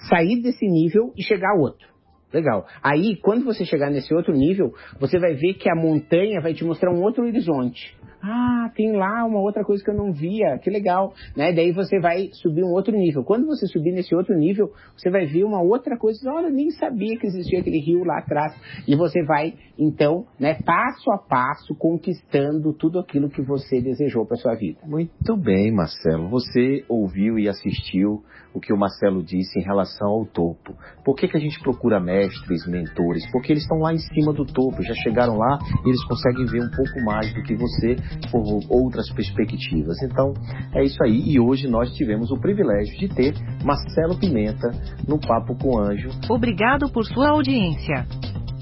sair 0.09 0.41
desse 0.41 0.65
nível 0.65 1.11
e 1.17 1.23
chegar 1.23 1.51
a 1.55 1.59
outro. 1.59 1.87
Legal. 2.31 2.67
Aí, 2.83 3.15
quando 3.15 3.43
você 3.43 3.65
chegar 3.65 3.89
nesse 3.89 4.13
outro 4.13 4.33
nível, 4.33 4.71
você 4.99 5.17
vai 5.17 5.33
ver 5.33 5.55
que 5.55 5.69
a 5.69 5.75
montanha 5.75 6.39
vai 6.39 6.53
te 6.53 6.63
mostrar 6.63 6.91
um 6.91 7.01
outro 7.01 7.23
horizonte. 7.23 7.97
Ah, 8.21 8.71
tem 8.75 8.95
lá 8.95 9.25
uma 9.25 9.39
outra 9.39 9.63
coisa 9.63 9.83
que 9.83 9.89
eu 9.89 9.95
não 9.95 10.11
via, 10.11 10.57
que 10.57 10.69
legal, 10.69 11.13
né? 11.35 11.53
Daí 11.53 11.71
você 11.71 11.99
vai 11.99 12.29
subir 12.33 12.63
um 12.63 12.71
outro 12.71 12.95
nível. 12.95 13.23
Quando 13.23 13.47
você 13.47 13.65
subir 13.67 13.91
nesse 13.91 14.13
outro 14.13 14.35
nível, 14.37 14.71
você 14.95 15.09
vai 15.09 15.25
ver 15.25 15.43
uma 15.43 15.61
outra 15.61 15.97
coisa. 15.97 16.19
Olha, 16.31 16.49
nem 16.49 16.69
sabia 16.71 17.17
que 17.17 17.27
existia 17.27 17.59
aquele 17.59 17.79
rio 17.79 18.03
lá 18.03 18.19
atrás. 18.19 18.53
E 18.87 18.95
você 18.95 19.23
vai, 19.23 19.53
então, 19.77 20.25
né, 20.39 20.55
passo 20.65 21.11
a 21.11 21.17
passo, 21.17 21.73
conquistando 21.75 22.73
tudo 22.73 22.99
aquilo 22.99 23.29
que 23.29 23.41
você 23.41 23.81
desejou 23.81 24.25
para 24.25 24.37
sua 24.37 24.55
vida. 24.55 24.79
Muito 24.85 25.37
bem, 25.37 25.71
Marcelo. 25.71 26.29
Você 26.29 26.83
ouviu 26.89 27.39
e 27.39 27.47
assistiu 27.47 28.23
o 28.53 28.59
que 28.59 28.73
o 28.73 28.77
Marcelo 28.77 29.23
disse 29.23 29.59
em 29.59 29.63
relação 29.63 30.07
ao 30.07 30.25
topo. 30.25 30.75
Por 31.05 31.15
que, 31.15 31.27
que 31.27 31.37
a 31.37 31.39
gente 31.39 31.59
procura 31.59 31.99
mestres, 31.99 32.67
mentores? 32.67 33.29
Porque 33.31 33.53
eles 33.53 33.63
estão 33.63 33.79
lá 33.79 33.93
em 33.93 33.97
cima 33.97 34.33
do 34.33 34.45
topo, 34.45 34.81
já 34.81 34.93
chegaram 34.95 35.37
lá 35.37 35.59
e 35.85 35.89
eles 35.89 36.03
conseguem 36.05 36.45
ver 36.45 36.63
um 36.63 36.71
pouco 36.71 36.99
mais 37.05 37.33
do 37.33 37.43
que 37.43 37.55
você 37.55 37.95
por 38.31 38.43
outras 38.69 39.11
perspectivas. 39.11 40.01
Então, 40.03 40.33
é 40.73 40.83
isso 40.83 41.01
aí. 41.03 41.23
E 41.25 41.39
hoje 41.39 41.67
nós 41.67 41.93
tivemos 41.93 42.31
o 42.31 42.39
privilégio 42.39 42.97
de 42.97 43.07
ter 43.07 43.33
Marcelo 43.63 44.17
Pimenta 44.17 44.71
no 45.07 45.19
Papo 45.19 45.55
com 45.55 45.75
o 45.75 45.79
Anjo. 45.79 46.09
Obrigado 46.29 46.89
por 46.89 47.05
sua 47.05 47.29
audiência. 47.29 48.05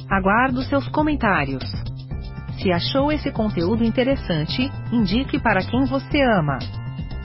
Aguardo 0.10 0.62
seus 0.64 0.88
comentários. 0.90 1.64
Se 2.62 2.72
achou 2.72 3.12
esse 3.12 3.32
conteúdo 3.32 3.84
interessante, 3.84 4.72
indique 4.92 5.40
para 5.40 5.62
quem 5.62 5.86
você 5.86 6.22
ama. 6.22 6.58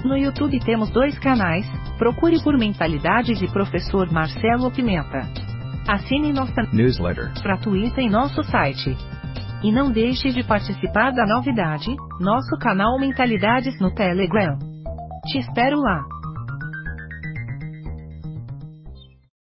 No 0.04 0.16
YouTube 0.16 0.58
temos 0.60 0.90
dois 0.90 1.18
canais, 1.18 1.64
procure 1.96 2.42
por 2.42 2.58
Mentalidades 2.58 3.40
e 3.40 3.46
Professor 3.46 4.10
Marcelo 4.12 4.70
Pimenta. 4.70 5.20
Assine 5.88 6.32
nossa 6.32 6.62
newsletter 6.72 7.32
gratuita 7.42 8.00
em 8.00 8.10
nosso 8.10 8.42
site 8.44 8.96
e 9.62 9.70
não 9.70 9.90
deixe 9.90 10.30
de 10.30 10.42
participar 10.42 11.12
da 11.12 11.24
novidade, 11.26 11.94
nosso 12.20 12.56
canal 12.58 12.98
Mentalidades 12.98 13.78
no 13.80 13.94
Telegram. 13.94 14.58
Te 15.26 15.38
espero 15.38 15.80
lá! 15.80 16.21